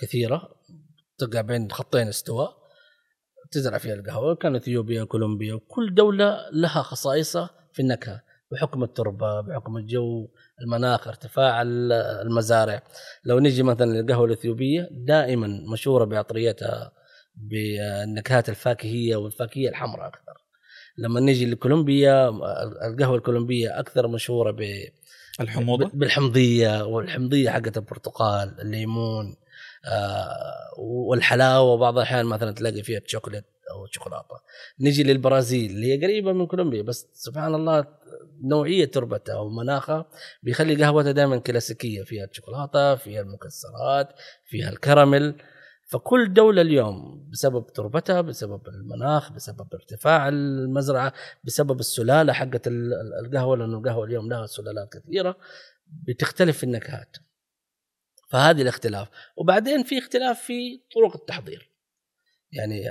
كثيرة 0.00 0.62
تقع 1.18 1.40
بين 1.40 1.70
خطين 1.70 2.08
استواء. 2.08 2.65
تزرع 3.50 3.78
فيها 3.78 3.94
القهوة 3.94 4.34
كان 4.34 4.56
إثيوبيا 4.56 5.04
كولومبيا 5.04 5.54
وكل 5.54 5.94
دولة 5.94 6.38
لها 6.52 6.82
خصائصها 6.82 7.50
في 7.72 7.82
النكهة 7.82 8.22
بحكم 8.52 8.82
التربة 8.82 9.40
بحكم 9.40 9.76
الجو 9.76 10.28
المناخ 10.62 11.08
ارتفاع 11.08 11.62
ال- 11.62 11.92
المزارع. 11.92 12.82
لو 13.24 13.38
نجي 13.38 13.62
مثلا 13.62 14.00
للقهوة 14.00 14.24
الإثيوبية 14.26 14.88
دائما 14.92 15.46
مشهورة 15.72 16.04
بعطريتها 16.04 16.92
بالنكهات 17.34 18.48
الفاكهية 18.48 19.16
والفاكهية 19.16 19.68
الحمراء 19.68 20.08
أكثر. 20.08 20.42
لما 20.98 21.20
نجي 21.20 21.46
لكولومبيا 21.46 22.28
القهوة 22.90 23.16
الكولومبية 23.16 23.78
أكثر 23.80 24.08
مشهورة 24.08 24.50
ب 24.50 24.62
الحموضة؟ 25.40 25.90
بالحمضية 25.94 26.84
والحمضية 26.84 27.50
حقت 27.50 27.76
البرتقال 27.76 28.60
الليمون 28.60 29.36
والحلاوة 30.78 31.72
وبعض 31.72 31.96
الأحيان 31.96 32.26
مثلا 32.26 32.52
تلاقي 32.52 32.82
فيها 32.82 33.00
شوكولات 33.06 33.44
أو 33.70 33.86
شوكولاتة. 33.86 34.40
نجي 34.80 35.02
للبرازيل 35.02 35.70
اللي 35.70 35.92
هي 35.92 36.04
قريبة 36.04 36.32
من 36.32 36.46
كولومبيا 36.46 36.82
بس 36.82 37.08
سبحان 37.12 37.54
الله 37.54 37.86
نوعية 38.44 38.84
تربتها 38.84 39.38
ومناخها 39.38 40.08
بيخلي 40.42 40.84
قهوتها 40.84 41.12
دائما 41.12 41.38
كلاسيكية. 41.38 42.02
فيها 42.02 42.24
الشوكولاتة 42.24 42.94
فيها 42.94 43.20
المكسرات 43.20 44.08
فيها 44.46 44.70
الكراميل. 44.70 45.34
فكل 45.88 46.32
دولة 46.32 46.62
اليوم 46.62 47.28
بسبب 47.32 47.66
تربتها 47.66 48.20
بسبب 48.20 48.68
المناخ 48.68 49.32
بسبب 49.32 49.66
ارتفاع 49.74 50.28
المزرعة 50.28 51.12
بسبب 51.44 51.80
السلالة 51.80 52.32
حقت 52.32 52.66
ال- 52.66 52.94
ال- 52.94 53.26
القهوة 53.26 53.56
لأنه 53.56 53.78
القهوة 53.78 54.04
اليوم 54.06 54.28
لها 54.28 54.46
سلالات 54.46 54.88
كثيرة 54.92 55.36
بتختلف 56.06 56.64
النكهات. 56.64 57.16
فهذه 58.26 58.62
الاختلاف. 58.62 59.08
وبعدين 59.36 59.82
في 59.82 59.98
اختلاف 59.98 60.40
في 60.42 60.80
طرق 60.94 61.16
التحضير. 61.16 61.70
يعني 62.52 62.82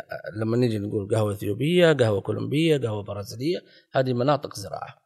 لما 0.41 0.57
نيجي 0.57 0.79
نقول 0.79 1.15
قهوة 1.15 1.33
إثيوبية 1.33 1.93
قهوة 1.93 2.21
كولومبية 2.21 2.77
قهوة 2.77 3.03
برازيلية 3.03 3.63
هذه 3.93 4.13
مناطق 4.13 4.55
زراعة. 4.55 5.05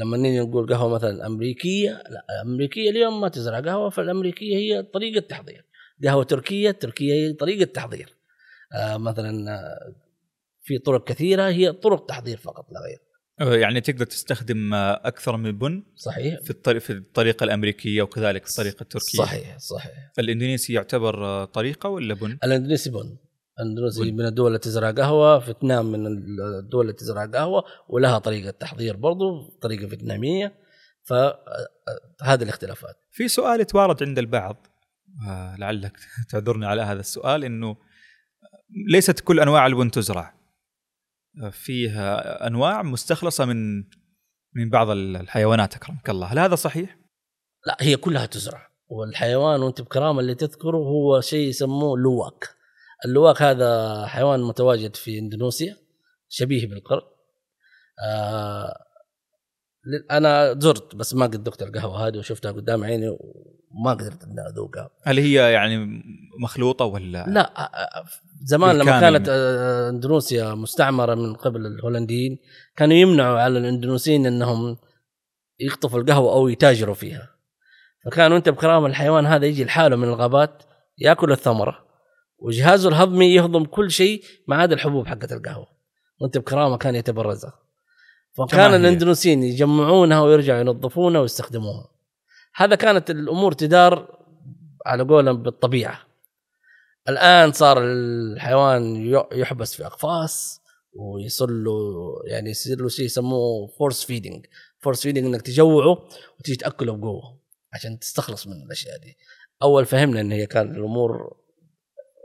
لما 0.00 0.16
نيجي 0.16 0.40
نقول 0.40 0.74
قهوة 0.74 0.94
مثلا 0.94 1.26
أمريكية 1.26 1.90
لا 1.90 2.26
الأمريكية 2.42 2.90
اليوم 2.90 3.20
ما 3.20 3.28
تزرع 3.28 3.60
قهوة 3.60 3.90
فالأمريكية 3.90 4.56
هي 4.56 4.82
طريقة 4.82 5.20
تحضير. 5.20 5.64
قهوة 6.04 6.24
تركية 6.24 6.70
تركيا 6.70 7.14
هي 7.14 7.32
طريقة 7.32 7.64
تحضير. 7.72 8.14
آه 8.74 8.96
مثلا 8.96 9.54
آه، 9.54 9.94
في 10.62 10.78
طرق 10.78 11.04
كثيرة 11.08 11.48
هي 11.48 11.72
طرق 11.72 12.06
تحضير 12.06 12.36
فقط 12.36 12.66
لا 12.72 12.80
غير. 12.80 13.07
يعني 13.40 13.80
تقدر 13.80 14.04
تستخدم 14.04 14.74
آه، 14.74 15.00
أكثر 15.04 15.36
من 15.36 15.58
بن 15.58 15.82
صحيح. 15.96 16.40
في 16.42 16.50
الطريق 16.50 16.82
في 16.82 16.92
الطريقة 16.92 17.44
الأمريكية 17.44 18.02
وكذلك 18.02 18.48
الطريقة 18.48 18.82
التركية. 18.82 19.18
صحيح 19.18 19.58
صحيح. 19.58 20.12
الإندونيسي 20.18 20.72
يعتبر 20.72 21.24
آه، 21.24 21.44
طريقة 21.44 21.88
ولا 21.88 22.14
بن؟ 22.14 22.38
الإندونيسي 22.44 22.90
بن. 22.90 23.16
الإندونيسي 23.60 24.10
بن. 24.10 24.16
من 24.16 24.26
الدول 24.26 24.46
اللي 24.46 24.58
تزرع 24.58 24.90
قهوة 24.90 25.38
فيتنام 25.38 25.92
من 25.92 26.06
الدول 26.06 26.82
اللي 26.82 26.92
تزرع 26.92 27.26
قهوة 27.26 27.64
ولها 27.88 28.18
طريقة 28.18 28.50
تحضير 28.50 28.96
برضو 28.96 29.58
طريقة 29.62 29.86
فيتنامية. 29.86 30.54
فهذه 31.02 32.42
الاختلافات. 32.42 32.96
في 33.10 33.28
سؤال 33.28 33.60
يتوارد 33.60 34.02
عند 34.02 34.18
البعض. 34.18 34.66
آه، 35.28 35.56
لعلك 35.56 35.96
تعذرني 36.30 36.66
على 36.66 36.82
هذا 36.82 37.00
السؤال 37.00 37.44
إنه 37.44 37.76
ليست 38.92 39.20
كل 39.20 39.40
أنواع 39.40 39.66
البن 39.66 39.90
تزرع. 39.90 40.26
آه، 40.28 40.37
فيها 41.50 42.46
أنواع 42.46 42.82
مستخلصة 42.82 43.44
من 43.44 43.84
من 44.54 44.70
بعض 44.70 44.90
الحيوانات 44.90 45.76
أكرمك 45.76 46.10
الله، 46.10 46.26
هل 46.26 46.38
هذا 46.38 46.54
صحيح؟ 46.54 46.98
لا 47.66 47.76
هي 47.80 47.96
كلها 47.96 48.26
تزرع. 48.26 48.68
والحيوان 48.88 49.62
وأنت 49.62 49.80
بكرامة 49.80 50.20
اللي 50.20 50.34
تذكره 50.34 50.76
هو 50.76 51.20
شيء 51.20 51.48
يسموه 51.48 51.98
لواك. 51.98 52.48
اللواك 53.04 53.42
هذا 53.42 54.06
حيوان 54.06 54.40
متواجد 54.40 54.96
في 54.96 55.18
إندونيسيا 55.18 55.76
شبيه 56.28 56.66
بالقرد. 56.66 57.02
آه 58.04 58.87
أنا 60.10 60.58
زرت 60.58 60.94
بس 60.94 61.14
ما 61.14 61.26
قد 61.26 61.48
ذقت 61.48 61.62
القهوة 61.62 62.06
هذه 62.06 62.18
وشفتها 62.18 62.52
قدام 62.52 62.84
عيني 62.84 63.08
وما 63.08 63.90
قدرت 63.90 64.24
إني 64.24 64.48
أذوقها. 64.48 64.90
هل 65.02 65.18
هي 65.18 65.52
يعني 65.52 66.02
مخلوطة 66.42 66.84
ولا؟ 66.84 67.26
لا 67.28 67.52
زمان 68.44 68.78
لما. 68.78 69.00
كانت 69.00 69.28
إندونيسيا 69.94 70.54
مستعمرة 70.54 71.14
من 71.14 71.34
قبل 71.34 71.66
الهولنديين 71.66 72.38
كانوا 72.76 72.96
يمنعوا 72.96 73.40
على 73.40 73.58
الإندونيسيين 73.58 74.26
إنهم 74.26 74.76
يخطفوا 75.60 76.00
القهوة 76.00 76.32
أو 76.32 76.48
يتاجروا 76.48 76.94
فيها. 76.94 77.28
فكانوا 78.04 78.36
انت 78.36 78.48
بكرامة 78.48 78.86
الحيوان 78.86 79.26
هذا 79.26 79.46
يجي 79.46 79.64
لحاله 79.64 79.96
من 79.96 80.08
الغابات 80.08 80.62
يأكل 80.98 81.32
الثمرة. 81.32 81.78
وجهازه 82.38 82.88
الهضمي 82.88 83.34
يهضم 83.34 83.64
كل 83.64 83.90
شيء 83.90 84.22
ما 84.48 84.56
عدا 84.56 84.74
الحبوب 84.74 85.06
حقت 85.06 85.32
القهوة. 85.32 85.66
وأنت 86.20 86.38
بكرامة 86.38 86.76
كان 86.76 86.94
يتبرزها. 86.94 87.67
فكان. 88.46 88.74
الأندونيسيين 88.74 89.42
يجمعونها 89.42 90.20
ويرجعوا 90.20 90.60
ينظفونها 90.60 91.20
ويستخدموها. 91.20 91.88
هذا 92.54 92.74
كانت 92.74 93.10
الأمور 93.10 93.52
تدار 93.52 94.18
على 94.86 95.02
قولهم 95.02 95.42
بالطبيعة. 95.42 95.98
الآن 97.08 97.52
صار 97.52 97.78
الحيوان 97.82 99.12
يحبس 99.32 99.74
في 99.74 99.86
أقفاص 99.86 100.62
ويصل 100.92 101.64
له 101.64 101.72
يعني 102.26 102.50
يصير 102.50 102.80
له 102.80 102.88
شيء 102.88 103.04
يسموه 103.04 103.66
force 103.66 104.04
feeding 104.04 104.46
force 104.78 105.02
feeding 105.02 105.24
إنك 105.24 105.42
تجوعه 105.42 106.08
وتيجي 106.40 106.56
تأكله 106.56 106.96
بقوة 106.96 107.38
عشان 107.72 107.98
تستخلص 107.98 108.46
من 108.46 108.62
الأشياء 108.66 108.98
دي. 108.98 109.16
أول 109.62 109.86
فهمنا 109.86 110.20
إن 110.20 110.32
هي 110.32 110.46
كان 110.46 110.74
الأمور 110.76 111.36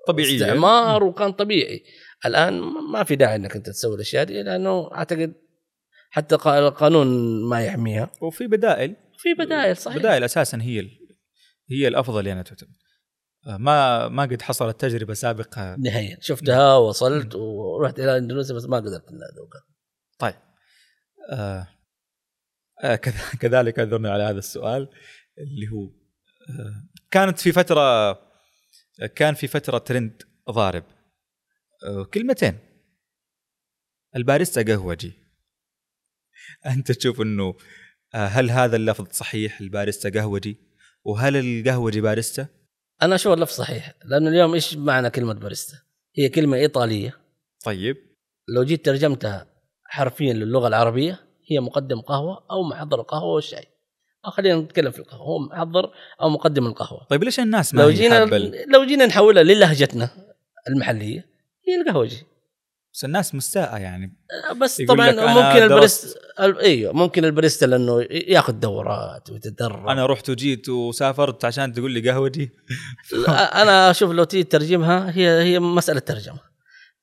طبيعية. 0.08 0.36
استعمار 0.36 1.04
وكان 1.04 1.32
طبيعي. 1.32 1.84
الآن 2.26 2.60
ما 2.92 3.04
في 3.04 3.16
داعي 3.16 3.36
إنك 3.36 3.56
أنت 3.56 3.70
تسوي 3.70 3.96
الأشياء 3.96 4.24
دي 4.24 4.44
لأنه 4.44 4.90
أعتقد 4.94 5.34
حتى 6.14 6.38
قا- 6.38 6.48
القانون 6.48 7.08
ما 7.50 7.66
يحميها. 7.66 8.12
وفي 8.22 8.48
بدائل. 8.48 8.96
في 9.18 9.34
بدائل 9.34 9.78
صحيح. 9.78 9.98
بدائل 9.98 10.24
أساسا 10.24 10.58
هي. 10.62 10.90
هي 11.72 11.88
الأفضل 11.88 12.28
يعني 12.28 12.44
تعتبر. 12.44 12.70
آه، 13.48 13.58
ما 13.58 14.08
ما 14.08 14.24
قد 14.24 14.42
حصلت 14.42 14.82
تجربة 14.82 15.14
سابقة. 15.14 15.76
نهائيا. 15.76 16.18
شفتها 16.22 16.76
وصلت 16.76 17.36
ورحت 17.36 18.00
إلى 18.00 18.18
إندونيسيا 18.18 18.56
بس 18.56 18.66
ما 18.66 18.78
قدرت 18.78 19.08
اني 19.10 19.20
اذوقها 19.34 19.62
طيب. 20.20 20.36
آه 21.32 21.68
آه 22.84 22.96
كذ- 22.96 23.36
كذلك 23.42 23.80
أعذرني 23.80 24.10
على 24.10 24.24
هذا 24.24 24.40
السؤال 24.40 24.90
اللي 25.38 25.68
هو 25.72 25.86
آه 26.50 26.84
كانت 27.12 27.40
في 27.40 27.52
فترة 27.52 28.14
كان 29.16 29.34
في 29.34 29.48
فترة 29.48 29.78
ترند 29.78 30.24
ضارب. 30.52 30.84
آه 31.88 32.04
كلمتين. 32.04 32.58
الباريستا 34.16 34.62
قهوجي. 34.62 35.23
أنت 36.66 36.92
تشوف 36.92 37.22
إنه 37.22 37.56
آه 38.16 38.28
هل 38.28 38.52
هذا 38.52 38.76
اللفظ 38.76 39.08
صحيح 39.12 39.62
الباريستا 39.62 40.10
قهوجي؟ 40.10 40.58
وهل 41.04 41.36
القهوجي 41.36 42.02
باريستا؟ 42.02 42.48
أنا 43.02 43.16
أشوف 43.16 43.34
اللفظ 43.34 43.54
صحيح 43.54 43.94
لأنه 44.06 44.30
اليوم 44.30 44.54
إيش 44.54 44.78
معنى 44.78 45.10
كلمة 45.10 45.34
باريستا؟ 45.34 45.78
هي 46.18 46.30
كلمة 46.30 46.58
إيطالية. 46.58 47.18
طيب. 47.66 47.98
لو 48.48 48.64
جيت 48.64 48.86
ترجمتها 48.86 49.48
حرفيا 49.86 50.34
للغة 50.34 50.68
العربية 50.68 51.20
هي 51.52 51.60
مقدم 51.60 52.02
قهوة 52.02 52.46
أو 52.52 52.64
محضر 52.64 53.02
القهوة 53.02 53.34
والشاي. 53.34 53.68
أو 54.26 54.32
خلينا 54.32 54.60
نتكلم 54.60 54.92
في 54.92 55.00
القهوة 55.00 55.22
هو 55.22 55.40
محضر 55.40 55.92
أو 56.22 56.30
مقدم 56.30 56.68
القهوة. 56.68 57.08
طيب 57.10 57.24
ليش 57.24 57.40
الناس 57.40 57.74
ما 57.74 57.82
لو 57.82 57.90
جينا 57.90 58.26
لو 58.74 58.86
جينا 58.86 59.06
نحولها 59.06 59.44
للهجتنا 59.44 60.10
المحلية 60.70 61.26
هي 61.68 61.82
القهوجي. 61.82 62.24
بس 62.94 63.06
الناس 63.06 63.36
مستاءة 63.36 63.78
يعني. 63.78 64.18
بس 64.62 64.80
يقول 64.80 64.98
طبعا 64.98 65.12
ممكن 65.12 65.64
البريست 65.64 66.18
إيوه 66.40 66.94
ممكن 66.94 67.26
البريستا 67.26 67.66
لأنه 67.66 68.02
ياخذ 68.12 68.54
دورات 68.54 69.30
ويتدرب. 69.30 69.88
أنا 69.88 70.06
رحت 70.06 70.30
وجيت 70.30 70.70
وسافرت 70.70 71.46
عشان 71.46 71.74
تقول 71.74 71.92
لي 71.92 72.10
قهوجي 72.10 72.50
أنا 73.62 73.92
أشوف 73.92 74.12
لو 74.12 74.24
تيجي 74.24 74.44
ترجمها 74.44 75.18
هي 75.18 75.42
هي 75.44 75.60
مسألة 75.60 76.00
ترجمة. 76.00 76.40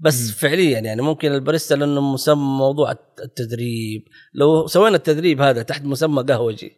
بس 0.01 0.27
مم. 0.27 0.33
فعليا 0.33 0.79
يعني 0.81 1.03
ممكن 1.03 1.33
الباريستا 1.35 1.75
لأنه 1.75 2.01
مسمى 2.01 2.35
موضوع 2.59 2.95
التدريب. 3.25 4.03
لو 4.35 4.67
سوينا 4.67 4.97
التدريب 4.97 5.41
هذا 5.41 5.63
تحت 5.63 5.83
مسمى 5.83 6.23
قهوجي 6.23 6.73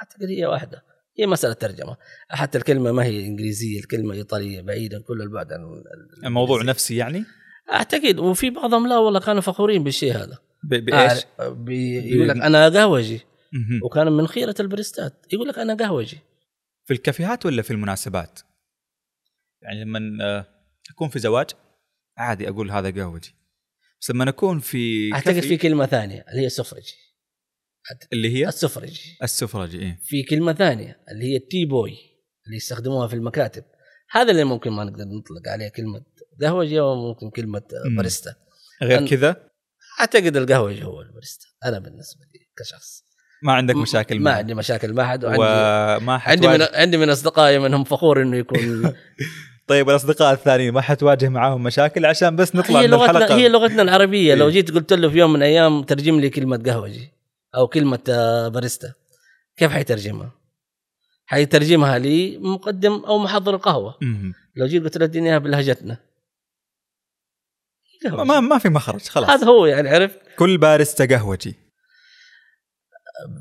أعتقد 0.00 0.28
هي 0.30 0.46
واحدة. 0.46 0.82
هي 1.18 1.26
مسألة 1.26 1.52
ترجمة. 1.52 1.96
حتى 2.28 2.58
الكلمة 2.58 2.92
ما 2.92 3.04
هي 3.04 3.26
إنجليزية 3.26 3.80
الكلمة 3.80 4.14
إيطالية 4.14 4.60
بعيدا 4.60 5.00
كل 5.00 5.22
البعد 5.22 5.52
عن 5.52 5.60
ال- 5.60 6.26
الموضوع. 6.26 6.62
نفسي 6.62 6.96
يعني؟ 6.96 7.24
أعتقد 7.72 8.18
وفي 8.18 8.50
بعضهم 8.50 8.88
لا 8.88 8.98
والله 8.98 9.20
كانوا 9.20 9.40
فخورين 9.40 9.84
بالشيء 9.84 10.12
هذا. 10.12 10.38
بإيش؟ 10.64 11.24
آه، 11.40 11.64
يقول 11.68 12.28
لك 12.28 12.36
أنا 12.36 12.68
قهوجي. 12.68 13.20
وكان 13.82 14.12
من 14.12 14.26
خيرة 14.26 14.54
البريستات 14.60 15.26
يقول 15.32 15.48
لك 15.48 15.58
أنا 15.58 15.74
قهوجي. 15.74 16.18
في 16.86 16.92
الكافيهات 16.92 17.46
ولا 17.46 17.62
في 17.62 17.70
المناسبات؟ 17.70 18.40
يعني 19.62 19.84
لما 19.84 20.44
أكون 20.90 21.08
في 21.08 21.18
زواج 21.18 21.50
عادي 22.18 22.48
أقول 22.48 22.70
هذا 22.70 22.90
قهوجي. 22.90 23.34
بس 24.00 24.10
لما 24.10 24.28
اكون 24.28 24.60
في 24.60 25.14
أعتقد 25.14 25.40
في 25.40 25.56
كلمة 25.56 25.86
ثانية 25.86 26.24
اللي 26.30 26.42
هي 26.42 26.48
سفرجي 26.48 26.94
اللي 28.12 28.36
هي؟ 28.36 28.48
السفرجي. 28.48 29.16
السفرجي 29.22 29.78
إيه؟ 29.78 30.00
في 30.02 30.22
كلمة 30.22 30.52
ثانية 30.52 31.00
اللي 31.10 31.24
هي 31.24 31.36
التي 31.36 31.64
بوي 31.64 31.98
اللي 32.46 32.56
يستخدموها 32.56 33.08
في 33.08 33.14
المكاتب. 33.14 33.64
هذا 34.10 34.30
اللي 34.30 34.44
ممكن 34.44 34.70
ما 34.70 34.84
نقدر 34.84 35.04
نطلق 35.04 35.48
عليه 35.48 35.68
كلمة 35.68 36.02
قهوجي 36.42 36.80
أو 36.80 37.08
ممكن 37.08 37.30
كلمة. 37.30 37.62
باريستا 37.96 38.34
غير 38.82 39.06
كذا 39.06 39.36
أعتقد 40.00 40.36
القهوجي 40.36 40.84
هو 40.84 41.00
الباريستا 41.00 41.46
أنا 41.64 41.78
بالنسبة 41.78 42.20
لي 42.34 42.40
كشخص 42.58 43.04
ما 43.42 43.52
عندك 43.52 43.76
مشاكل 43.76 44.20
ما. 44.20 44.32
عندي 44.32 44.54
مشاكل 44.54 44.92
مع 44.92 45.04
أحد 45.04 45.24
وعندي 45.24 45.40
وما 45.42 46.12
عندي 46.12 46.48
من 46.48 46.54
حتواجه 46.54 46.70
عندي 46.80 46.96
من 46.96 47.10
أصدقائي 47.10 47.58
منهم 47.58 47.84
فخور 47.84 48.22
إنه 48.22 48.36
يكون 48.36 48.92
طيب 49.70 49.90
الأصدقاء 49.90 50.32
الثانيين 50.32 50.74
ما 50.74 50.80
حتواجه 50.80 51.28
معاهم 51.28 51.62
مشاكل 51.62 52.06
عشان 52.06 52.36
بس 52.36 52.56
نطلع 52.56 52.80
هي 52.80 52.86
من 52.86 52.90
لغتنا 52.90 53.10
الحلقة 53.10 53.34
هي 53.34 53.48
لغتنا 53.48 53.82
العربية 53.82 54.34
لو 54.34 54.46
إيه. 54.46 54.52
جيت 54.52 54.70
قلت 54.70 54.92
له 54.92 55.08
في 55.08 55.18
يوم 55.18 55.30
من 55.30 55.36
الأيام 55.36 55.82
ترجم 55.82 56.20
لي 56.20 56.30
كلمة 56.30 56.62
قهوجي 56.66 57.12
أو 57.54 57.66
كلمة 57.66 57.98
آه، 58.08 58.48
باريستا 58.48 58.92
كيف 59.56 59.72
حيترجمها؟ 59.72 60.32
حيترجمها 61.26 61.98
لي 61.98 62.38
مقدم 62.38 62.92
أو 62.92 63.18
محضر 63.18 63.54
القهوة. 63.54 63.94
لو 64.56 64.66
جيت 64.66 64.84
قلت 64.84 64.98
له 64.98 65.04
اديني 65.04 65.28
إياها 65.28 65.38
بلهجتنا 65.38 65.96
ما 68.04 68.24
ما- 68.24 68.40
ما 68.40 68.58
في 68.58 68.68
مخرج 68.68 69.00
خلاص. 69.02 69.30
هذا 69.30 69.46
هو 69.46 69.66
يعني 69.66 69.88
عرفت؟ 69.88 70.18
كل 70.38 70.58
باريستا 70.58 71.06
قهوجي 71.06 71.54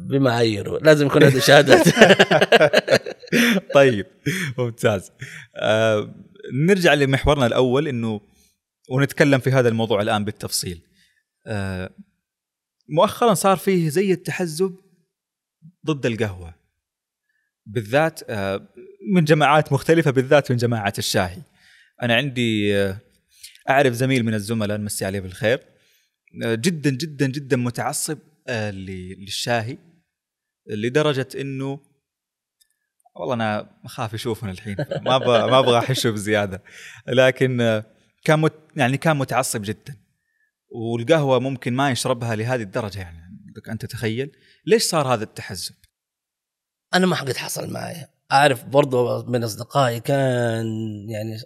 بمعاييره 0.09 0.77
لازم 0.79 1.05
يكون 1.07 1.23
عنده 1.23 1.39
شهادات. 1.39 1.87
طيب 3.75 4.05
ممتاز. 4.57 5.11
آه 5.55 6.15
نرجع 6.53 6.93
لمحورنا 6.93 7.45
الأول 7.45 7.87
إنه 7.87 8.21
ونتكلم 8.91 9.39
في 9.39 9.51
هذا 9.51 9.69
الموضوع 9.69 10.01
الآن 10.01 10.25
بالتفصيل. 10.25 10.81
آه 11.47 11.89
مؤخرا 12.89 13.33
صار 13.33 13.57
فيه 13.57 13.89
زي 13.89 14.11
التحزب 14.11 14.75
ضد 15.85 16.05
القهوة. 16.05 16.53
بالذات 17.65 18.19
آه 18.29 18.67
من 19.13 19.23
جماعات 19.23 19.73
مختلفة 19.73 20.11
بالذات 20.11 20.51
من 20.51 20.57
جماعة 20.57 20.93
الشاهي. 20.97 21.41
أنا 22.03 22.15
عندي 22.15 22.77
آه 22.77 22.97
أعرف 23.69 23.93
زميل 23.93 24.23
من 24.25 24.33
الزملاء 24.33 24.77
نمسي 24.77 25.05
عليه 25.05 25.19
بالخير. 25.19 25.59
جدا 26.43 26.89
جدا 26.89 27.27
جدا 27.27 27.57
متعصب 27.57 28.17
آه 28.47 28.71
للشاهي 28.71 29.77
لدرجة 30.67 31.27
إنه 31.35 31.79
والله 33.15 33.33
أنا 33.33 33.79
أخاف 33.85 34.13
يشوفنا 34.13 34.51
الحين 34.51 34.75
ما 35.01 35.17
ما 35.17 35.59
أبغى 35.59 35.77
أحشه 35.77 36.09
بزيادة. 36.09 36.63
لكن 37.07 37.61
آه، 37.61 37.85
كان 38.23 38.39
مت 38.39 38.53
يعني 38.75 38.97
كان 38.97 39.17
متعصب 39.17 39.61
جدا. 39.61 39.97
والقهوة 40.71 41.39
ممكن 41.39 41.73
ما 41.73 41.91
يشربها 41.91 42.35
لهذه 42.35 42.61
الدرجة 42.61 42.99
يعني 42.99 43.19
انت 43.69 43.85
تتخيل. 43.85 44.31
ليش 44.65 44.83
صار 44.83 45.13
هذا 45.13 45.23
التحزب؟ 45.23 45.75
أنا 46.93 47.05
ما 47.05 47.15
قد 47.15 47.37
حصل 47.37 47.73
معي. 47.73 48.07
أعرف 48.31 48.65
برضو 48.65 49.23
من 49.23 49.43
أصدقائي 49.43 49.99
كان 49.99 50.65
يعني 51.09 51.37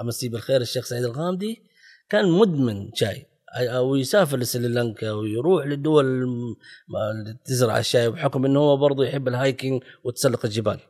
امسيه 0.00 0.30
بالخير 0.30 0.60
الشيخ 0.60 0.84
سعيد 0.84 1.04
الغامدي 1.04 1.62
كان 2.08 2.30
مدمن 2.30 2.90
شاي. 2.94 3.26
أو 3.58 3.96
يسافر 3.96 4.36
لسريلانكا 4.38 5.12
ويروح 5.12 5.66
للدول 5.66 6.04
اللي 6.04 7.36
تزرع 7.44 7.78
الشاي 7.78 8.10
بحكم 8.10 8.44
إنه 8.44 8.60
هو 8.60 8.76
برضه 8.76 9.04
يحب 9.04 9.28
الهايكينج 9.28 9.82
وتسلق 10.04 10.44
الجبال. 10.44 10.80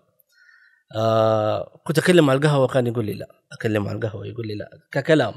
آه 0.96 1.80
كنت 1.86 1.98
أكلم 1.98 2.30
على 2.30 2.36
القهوة 2.36 2.66
كان 2.66 2.86
يقول 2.86 3.04
لي 3.04 3.14
لا، 3.14 3.28
أكلم 3.52 3.88
على 3.88 3.98
القهوة 3.98 4.26
يقول 4.26 4.46
لي 4.46 4.54
لا 4.54 4.70
ككلام. 4.92 5.34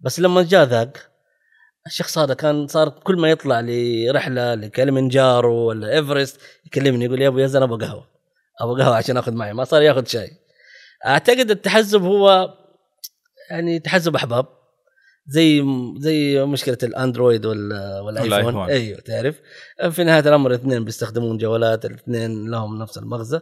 بس 0.00 0.20
لما 0.20 0.42
جاء 0.42 0.64
ذاك 0.64 1.10
الشخص 1.86 2.18
هذا 2.18 2.34
كان 2.34 2.66
صار 2.66 2.88
كل 2.88 3.16
ما 3.16 3.30
يطلع 3.30 3.60
لرحلة 3.60 4.54
لكلمنجارو 4.54 5.54
ولا 5.54 5.92
إيفرست 5.92 6.40
يكلمني 6.66 7.04
يقول 7.04 7.18
لي 7.18 7.24
يا 7.24 7.28
أبو 7.28 7.38
يزن 7.38 7.62
أبغى 7.62 7.86
قهوة. 7.86 8.11
أبغى 8.62 8.82
قهوة 8.82 8.96
عشان 8.96 9.16
آخذ 9.16 9.32
معي 9.32 9.52
ما 9.52 9.64
صار 9.64 9.82
ياخذ 9.82 10.04
شاي. 10.06 10.30
أعتقد 11.06 11.50
التحزب 11.50 12.02
هو 12.02 12.54
يعني 13.50 13.78
تحزب 13.78 14.14
أحباب 14.14 14.46
زي 15.26 15.62
زي 15.98 16.44
مشكلة 16.44 16.78
الأندرويد 16.82 17.46
وال- 17.46 18.00
والآيفون. 18.00 18.54
أيوه 18.70 19.00
تعرف؟ 19.00 19.40
في 19.90 20.04
نهاية 20.04 20.20
الأمر 20.28 20.50
الاثنين 20.50 20.84
بيستخدمون 20.84 21.38
جوالات 21.38 21.84
الاثنين 21.84 22.50
لهم 22.50 22.78
نفس 22.82 22.98
المغزى. 22.98 23.40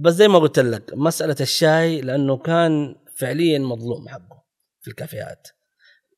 بس 0.00 0.12
زي 0.12 0.28
ما 0.28 0.38
قلت 0.38 0.58
لك 0.58 0.90
مسألة 0.94 1.36
الشاي 1.40 2.00
لأنه 2.00 2.36
كان 2.36 2.94
فعليا 3.16 3.58
مظلوم 3.58 4.08
حقه 4.08 4.44
في 4.80 4.88
الكافيهات. 4.90 5.48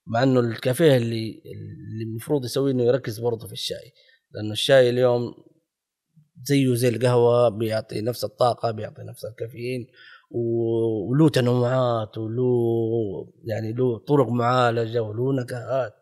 مع 0.06 0.22
إنه 0.22 0.40
الكافيه 0.40 0.96
اللي 0.96 1.42
اللي 1.44 2.04
المفروض 2.04 2.44
يسويه 2.44 2.72
إنه 2.72 2.82
يركز 2.84 3.18
برضه 3.20 3.46
في 3.46 3.52
الشاي. 3.52 3.92
لأنه 4.32 4.52
الشاي 4.52 4.90
اليوم 4.90 5.34
زيه 6.42 6.74
زي 6.74 6.88
القهوة 6.88 7.48
بيعطي 7.48 8.00
نفس 8.00 8.24
الطاقة 8.24 8.70
بيعطي 8.70 9.02
نفس 9.02 9.24
الكافيين 9.24 9.86
وله 10.30 11.28
تنوعات 11.28 12.18
وله 12.18 13.32
يعني 13.44 13.72
له 13.72 13.98
طرق 13.98 14.28
معالجة 14.28 15.02
وله 15.02 15.42
نكهات. 15.42 15.94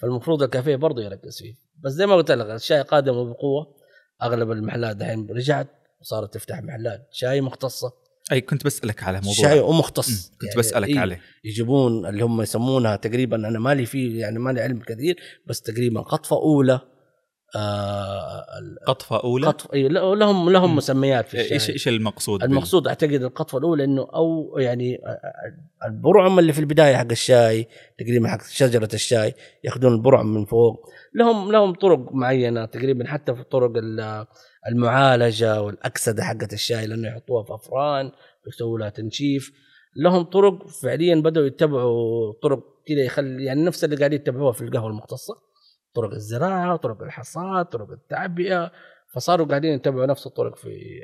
فالمفروض 0.00 0.42
الكافيه 0.42 0.76
برضه 0.76 1.02
يركز 1.02 1.38
فيه. 1.38 1.54
بس 1.84 1.92
زي 1.92 2.06
ما 2.06 2.14
قلت 2.14 2.30
لك 2.30 2.46
الشاي 2.50 2.82
قادم 2.82 3.30
بقوه 3.30 3.76
أغلب 4.22 4.50
المحلات 4.50 4.96
دحين 4.96 5.26
رجعت 5.30 5.68
وصارت 6.00 6.34
تفتح 6.34 6.62
محلات 6.62 7.08
شاي 7.12 7.40
مختصة. 7.40 7.92
أي 8.32 8.40
كنت 8.40 8.64
بسألك 8.64 9.02
على 9.02 9.18
موضوع 9.18 9.34
شاي 9.34 9.60
ومختص. 9.60 10.10
مم، 10.10 10.38
كنت 10.38 10.48
يعني 10.48 10.58
بسألك 10.58 10.88
إيه، 10.88 10.98
عليه. 10.98 11.20
يجيبون 11.44 12.06
اللي 12.06 12.24
هم 12.24 12.42
يسمونها 12.42 12.96
تقريبا 12.96 13.36
أنا 13.36 13.58
مالي 13.58 13.86
فيه 13.86 14.20
يعني 14.20 14.38
مالي 14.38 14.60
علم 14.60 14.80
كثير 14.80 15.16
بس 15.46 15.60
تقريبا 15.60 16.00
قطفة 16.00 16.36
أولى 16.36 16.80
قطفة 18.86 19.22
أولى؟ 19.24 19.46
قطف 19.46 19.74
لا- 19.74 20.14
لهم 20.14 20.50
لهم. 20.50 20.76
مسميات 20.76 21.28
في 21.28 21.38
إيش 21.38 21.52
الشاي 21.52 21.72
إيش 21.74 21.88
المقصود 21.88 22.40
بال- 22.40 22.48
المقصود 22.50 22.88
أعتقد 22.88 23.12
القطفة 23.22 23.58
الأولى 23.58 23.84
إنه 23.84 24.02
أو 24.14 24.58
يعني 24.58 24.98
البرعم 25.86 26.38
اللي 26.38 26.52
في 26.52 26.58
البداية 26.58 26.96
حق 26.96 27.10
الشاي 27.10 27.66
تقريبا 27.98 28.28
حق 28.28 28.42
شجرة 28.42 28.88
الشاي 28.94 29.34
يأخذون 29.64 29.92
البرعم 29.94 30.34
من 30.34 30.44
فوق. 30.44 30.86
لهم 31.14 31.52
لهم 31.52 31.74
طرق 31.74 32.12
معينة 32.12 32.64
تقريبا 32.64 33.06
حتى 33.06 33.34
في 33.34 33.42
طرق 33.44 33.72
ال- 33.76 34.26
المعالجة 34.68 35.62
والأكسدة 35.62 36.22
حقت 36.24 36.52
الشاي 36.52 36.86
لأنه 36.86 37.08
يحطوها 37.08 37.42
في 37.44 37.54
أفران 37.54 38.10
يسووا 38.48 38.78
لها 38.78 38.88
تنشيف. 38.88 39.52
لهم 39.96 40.22
طرق 40.22 40.68
فعليا 40.68 41.14
بدأوا 41.14 41.46
يتبعوا 41.46 42.32
طرق 42.42 42.62
كذا 42.88 43.00
يخلي 43.04 43.44
يعني 43.44 43.64
نفس 43.64 43.84
اللي 43.84 43.96
قاعدين 43.96 44.20
يتبعوها 44.20 44.52
في 44.52 44.62
القهوة 44.64 44.90
المختصة. 44.90 45.34
طرق 45.98 46.12
الزراعة 46.14 46.76
طرق 46.76 47.02
الحصاد 47.02 47.64
طرق 47.66 47.90
التعبئة. 47.90 48.72
فصاروا 49.14 49.46
قاعدين 49.46 49.72
يتبعوا 49.74 50.06
نفس 50.06 50.26
الطرق 50.26 50.56
في 50.56 51.00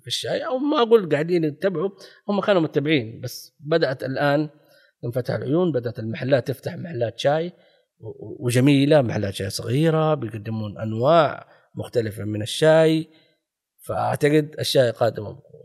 في- 0.00 0.06
الشاي 0.06 0.46
أو 0.46 0.58
ما 0.58 0.82
أقول 0.82 1.08
قاعدين 1.08 1.44
يتبعوا 1.44 1.90
هم 2.28 2.40
كانوا 2.40 2.60
متبعين. 2.62 3.20
بس 3.20 3.56
بدأت 3.60 4.04
الآن 4.04 4.48
انفتح 5.04 5.34
العيون 5.34 5.72
بدأت 5.72 5.98
المحلات 5.98 6.48
تفتح 6.48 6.74
محلات 6.76 7.18
شاي 7.18 7.52
وجميلة 8.40 9.02
محلات 9.02 9.34
شاي 9.34 9.50
صغيرة 9.50 10.14
بيقدمون 10.14 10.78
أنواع 10.78 11.48
مختلفة 11.74 12.24
من 12.24 12.42
الشاي. 12.42 13.08
فأعتقد 13.86 14.54
الشاي 14.58 14.90
قادم 14.90 15.22
بقوه 15.24 15.62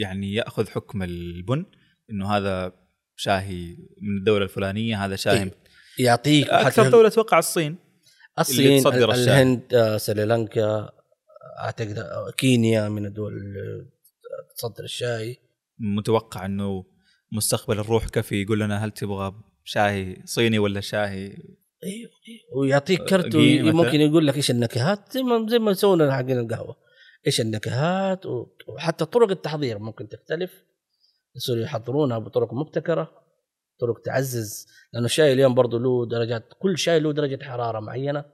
يعني 0.00 0.34
يأخذ 0.34 0.66
حكم 0.68 1.02
البن 1.02 1.64
إنه 2.10 2.36
هذا 2.36 2.72
شاهي 3.16 3.76
من 4.02 4.18
الدولة 4.18 4.44
الفلانية 4.44 5.04
هذا 5.04 5.16
شاهي 5.16 5.42
إيه. 5.42 5.52
يعطيك 5.98 6.48
أكثر 6.48 6.90
دولة 6.90 7.08
أتوقع 7.08 7.38
الصين 7.38 7.76
الصين 8.38 8.80
تصدر. 8.80 9.12
الهند 9.14 9.74
آه، 9.74 9.96
سريلانكا 9.96 10.90
أعتقد 11.60 11.98
آه، 11.98 12.30
كينيا 12.36 12.88
من 12.88 13.06
الدول 13.06 13.32
اللي 13.32 13.86
تصدر 14.56 14.84
الشاي. 14.84 15.36
متوقع 15.78 16.46
إنه 16.46 16.84
مستقبل 17.32 17.76
نروح 17.76 18.08
كافي 18.08 18.42
يقول 18.42 18.60
لنا 18.60 18.84
هل 18.84 18.90
تبغى 18.90 19.34
شاي 19.64 20.22
صيني 20.24 20.58
ولا 20.58 20.80
شاي؟ 20.80 21.24
أيوه 21.84 22.10
أيوه. 22.28 22.56
ويعطيك 22.56 23.02
كرت 23.04 23.36
قيمة 23.36 23.64
وي- 23.66 23.72
ممكن 23.72 24.00
يقول 24.00 24.26
لك 24.26 24.36
إيش 24.36 24.50
النكهات 24.50 25.12
زي 25.12 25.22
ما 25.22 25.46
زي 25.50 25.58
ما 25.58 25.70
يسوون 25.70 26.12
حقين 26.12 26.38
القهوة. 26.38 26.76
إيش 27.26 27.40
النكهات؟ 27.40 28.20
وحتى 28.68 29.04
طرق 29.04 29.30
التحضير 29.30 29.78
ممكن 29.78 30.08
تختلف. 30.08 30.52
يصيروا 31.36 31.62
يحضرونها 31.62 32.18
بطرق 32.18 32.54
مبتكرة. 32.54 33.10
طرق 33.80 34.00
تعزز 34.00 34.66
لأنه 34.92 35.06
الشاي 35.06 35.32
اليوم 35.32 35.54
برضه 35.54 35.78
له 35.78 36.06
درجات 36.06 36.52
كل 36.58 36.78
شاي 36.78 37.00
له 37.00 37.12
درجة 37.12 37.44
حرارة 37.44 37.80
معينة. 37.80 38.24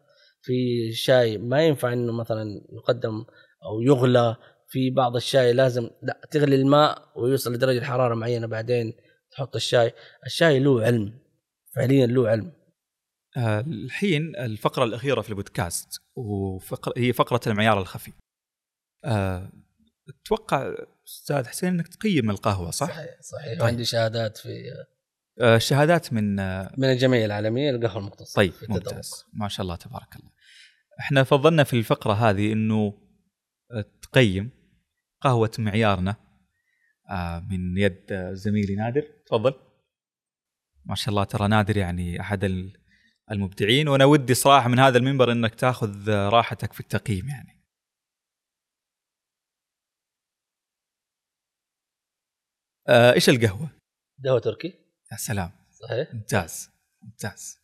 في 0.42 0.92
شاي 0.92 1.38
ما 1.38 1.66
ينفع 1.66 1.92
إنه 1.92 2.12
مثلا 2.12 2.44
يقدم 2.72 3.24
أو 3.64 3.80
يغلى 3.80 4.36
في 4.68 4.90
بعض 4.90 5.16
الشاي 5.16 5.52
لازم 5.52 5.90
لا 6.02 6.20
تغلي 6.30 6.56
الماء 6.56 7.12
ويوصل 7.16 7.52
لدرجة 7.52 7.84
حرارة 7.84 8.14
معينة 8.14 8.46
بعدين 8.46 8.92
تحط 9.30 9.56
الشاي. 9.56 9.92
الشاي 10.26 10.58
له 10.58 10.82
علم 10.82 11.18
فعليا 11.74 12.06
له 12.06 12.28
علم. 12.28 12.52
آه، 13.36 13.60
الحين 13.60 14.36
الفقرة 14.36 14.84
الأخيرة 14.84 15.20
في 15.20 15.30
البودكاست 15.30 15.88
وفقر 16.16 16.92
هي 16.96 17.12
فقرة 17.12 17.40
المعيار 17.46 17.80
الخفي. 17.80 18.12
آه، 19.04 19.52
أتوقع 20.08 20.74
أستاذ 21.06 21.46
حسين 21.46 21.68
إنك 21.68 21.88
تقيم 21.88 22.30
القهوة 22.30 22.70
صح؟ 22.70 22.88
صحيح 22.88 23.20
صحيح. 23.20 23.52
طيب. 23.52 23.60
وعندي 23.60 23.84
شهادات 23.84 24.36
في 24.36 24.48
الشهادات 25.40 26.12
من 26.12 26.38
آه، 26.40 26.74
من 26.78 26.84
الجمعية 26.92 27.26
العالمية 27.26 27.70
للقهوة 27.70 27.98
المختصة 27.98 28.36
طيب. 28.36 28.52
ممتاز. 28.68 29.24
ما 29.32 29.48
شاء 29.48 29.64
الله 29.64 29.76
تبارك 29.76 30.16
الله. 30.16 30.30
إحنا 31.00 31.24
فضلنا 31.24 31.64
في 31.64 31.76
الفقرة 31.78 32.12
هذه 32.12 32.52
إنه 32.52 32.94
آه، 33.72 33.84
تقيم 34.02 34.50
قهوة 35.20 35.50
معيارنا 35.58 36.16
آه، 37.10 37.38
من 37.50 37.78
يد 37.78 38.12
آه، 38.12 38.32
زميلي 38.32 38.74
نادر. 38.74 39.02
تفضل. 39.26 39.54
ما 40.84 40.94
شاء 40.94 41.08
الله 41.08 41.24
ترى 41.24 41.48
نادر 41.48 41.76
يعني 41.76 42.20
أحد 42.20 42.44
ال- 42.44 42.72
المبدعين. 43.30 43.88
وأنا 43.88 44.04
ودي 44.04 44.34
صراحة 44.34 44.68
من 44.68 44.78
هذا 44.78 44.98
المنبر 44.98 45.32
إنك 45.32 45.54
تأخذ 45.54 46.10
آه، 46.10 46.28
راحتك 46.28 46.72
في 46.72 46.80
التقييم 46.80 47.28
يعني. 47.28 47.64
آه، 52.88 53.12
إيش 53.12 53.28
القهوة؟ 53.28 53.70
قهوة 54.24 54.38
تركي. 54.40 54.83
يا 55.12 55.16
سلام. 55.16 55.50
صحيح. 55.70 56.14
ممتاز 56.14 56.70
ممتاز. 57.02 57.58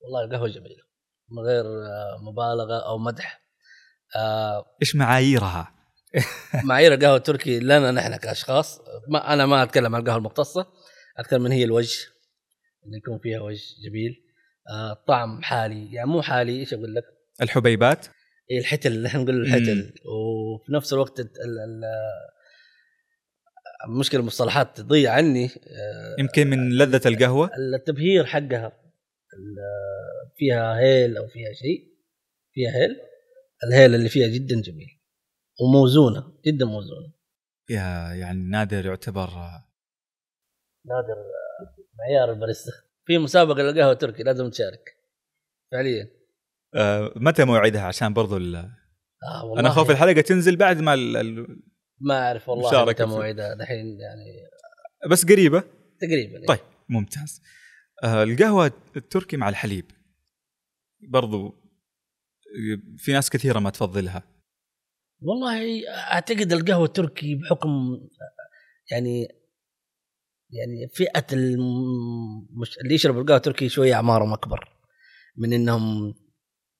والله 0.00 0.24
القهوة 0.24 0.48
جميلة 0.48 0.82
من 1.30 1.38
غير 1.38 1.64
آه، 1.64 2.18
مبالغة 2.22 2.86
أو 2.86 2.98
مدح. 2.98 3.42
آه، 4.16 4.64
إيش 4.82 4.96
معاييرها؟ 4.96 5.74
معايير 6.64 6.94
القهوة 6.94 7.16
التركي 7.16 7.60
لنا 7.60 7.90
نحن 7.90 8.16
كأشخاص 8.16 8.80
ما 9.08 9.32
أنا 9.32 9.46
ما 9.46 9.62
أتكلم 9.62 9.94
عن 9.94 10.00
القهوة 10.00 10.18
المختصة 10.18 10.66
أتكلم 11.18 11.42
من 11.42 11.52
هي 11.52 11.64
الوجه 11.64 12.06
انه 12.86 12.96
يكون 12.96 13.18
فيها 13.18 13.40
وجه 13.40 13.62
جميل. 13.88 14.24
آه، 14.70 15.04
طعم 15.08 15.42
حالي 15.42 15.92
يعني 15.92 16.08
مو 16.08 16.22
حالي 16.22 16.60
إيش 16.60 16.74
أقول 16.74 16.94
لك؟ 16.94 17.04
الحبيبات؟ 17.42 18.06
إيه 18.50 18.58
الحتل 18.58 19.06
إحنا 19.06 19.20
نقول 19.22 19.42
الحتل. 19.42 19.94
وفي 20.04 20.72
نفس 20.72 20.92
الوقت 20.92 21.20
المشكلة 23.86 24.20
المصطلحات 24.20 24.76
تضيع 24.76 25.12
عني. 25.12 25.44
آه، 25.46 26.16
يمكن 26.18 26.46
من 26.46 26.72
لذة 26.78 27.08
القهوة؟ 27.08 27.50
التبهير 27.76 28.24
حقها 28.26 28.72
فيها 30.36 30.78
هيل 30.78 31.16
أو 31.16 31.28
فيها 31.28 31.52
شيء 31.52 31.88
فيها 32.52 32.70
هيل. 32.70 32.96
الهيل 33.64 33.94
اللي 33.94 34.08
فيها 34.08 34.28
جدا 34.28 34.60
جميل 34.62 35.00
وموزونة 35.60 36.32
جدا 36.46 36.64
موزونة. 36.66 37.12
يا 37.70 38.14
يعني 38.14 38.50
نادر 38.50 38.86
يعتبر 38.86 39.28
آه، 39.28 39.64
نادر 40.86 41.18
آه، 41.20 41.76
معيار 41.98 42.32
الباريستا. 42.32 42.72
في 43.06 43.18
مسابقة 43.18 43.62
للقهوة 43.62 43.92
التركي 43.92 44.22
لازم 44.22 44.50
تشارك. 44.50 44.94
فعليا. 45.72 46.10
آه، 46.74 47.12
متى 47.16 47.44
موعدها؟ 47.44 47.82
عشان 47.82 48.12
برضو 48.14 48.36
ال- 48.36 48.56
آه 48.56 49.44
والله 49.44 49.60
أنا 49.60 49.68
اخاف 49.68 49.90
الحلقة 49.90 50.20
تنزل 50.20 50.56
بعد 50.56 50.80
ما 50.80 50.94
ال... 50.94 51.16
ما 52.00 52.26
أعرف 52.26 52.48
والله 52.48 52.68
مشاركة 52.68 53.06
متى 53.06 53.14
موعدها. 53.14 53.54
دحين 53.54 54.00
يعني 54.00 54.48
بس 55.10 55.24
قريبة؟ 55.24 55.62
تقريبا 56.00 56.46
طيب. 56.46 56.60
ممتاز. 56.88 57.42
آه، 58.04 58.22
القهوة 58.22 58.72
التركي 58.96 59.36
مع 59.36 59.48
الحليب. 59.48 59.84
برضو 61.08 61.54
في 62.96 63.12
ناس 63.12 63.30
كثيرة 63.30 63.58
ما 63.58 63.70
تفضلها. 63.70 64.22
والله 65.20 65.88
أعتقد 65.88 66.52
القهوة 66.52 66.84
التركي 66.84 67.34
بحكم 67.34 68.00
يعني 68.90 69.28
يعني 70.50 70.88
فئة 70.94 71.26
المش... 71.32 72.78
اللي 72.78 72.94
يشرب 72.94 73.18
القهوة 73.18 73.36
التركي 73.36 73.68
شوية 73.68 73.94
أعمارهم 73.94 74.32
أكبر 74.32 74.68
من 75.36 75.52
إنهم 75.52 76.14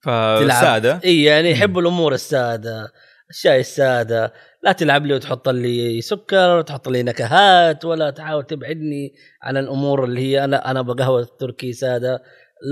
فساده 0.05 1.01
اي 1.05 1.23
يعني 1.23 1.51
يحبوا 1.51 1.81
الأمور 1.81 2.15
السادة 2.15 2.93
الشاي 3.31 3.61
السادة 3.61 4.33
لا 4.63 4.73
تلعب 4.73 5.07
لي 5.07 5.15
وتحط 5.15 5.49
لي 5.49 6.01
سكر 6.01 6.63
تحط 6.63 6.89
لي 6.89 7.03
نكهات 7.03 7.85
ولا 7.85 8.11
تحاول 8.11 8.45
تبعدني 8.45 9.15
عن 9.43 9.57
الأمور 9.57 10.05
اللي 10.05 10.21
هي 10.21 10.45
أنا 10.45 10.71
أنا 10.71 10.83
بقهوة 10.83 11.29
تركي 11.41 11.73
سادة. 11.73 12.23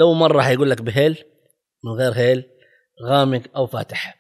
لو 0.01 0.15
مرة 0.15 0.43
حيقول 0.43 0.71
لك 0.71 0.83
بهيل 0.83 1.25
من 1.85 1.93
غير 1.93 2.13
هيل 2.13 2.45
غامق 3.05 3.43
أو 3.57 3.67
فاتح. 3.67 4.17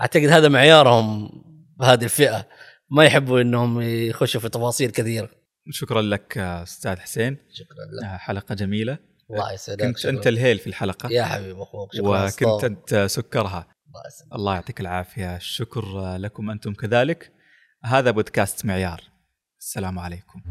أعتقد 0.00 0.24
هذا 0.26 0.48
معيارهم 0.48 1.30
بهذه 1.78 2.04
الفئة. 2.04 2.48
ما 2.90 3.04
يحبوا 3.04 3.40
إنهم 3.40 3.80
يخشوا 3.80 4.40
في 4.40 4.48
تفاصيل 4.48 4.90
كثيرة. 4.90 5.30
شكرا 5.70 6.02
لك 6.02 6.38
أستاذ 6.38 6.96
حسين. 6.96 7.36
شكرا 7.52 8.00
لك. 8.00 8.04
آه، 8.04 8.16
حلقة 8.16 8.54
جميلة. 8.54 8.98
الله 9.30 9.52
يسعدك. 9.52 9.84
كنت 9.84 9.98
شكراً. 9.98 10.10
أنت 10.10 10.26
الهيل 10.26 10.58
في 10.58 10.66
الحلقة. 10.66 11.08
يا 11.10 11.24
حبيب 11.24 11.60
أخوك. 11.60 11.94
شكرا. 11.94 12.26
وكنت. 12.26 12.64
أنت 12.64 12.94
سكرها. 13.10 13.66
الله 13.92 14.36
الله 14.36 14.54
يعطيك 14.54 14.80
العافية. 14.80 15.36
الشكر 15.36 16.16
لكم 16.16 16.50
أنتم 16.50 16.74
كذلك. 16.74 17.32
هذا 17.84 18.10
بودكاست 18.10 18.66
معيار. 18.66 19.00
السلام 19.60 19.98
عليكم. 19.98 20.42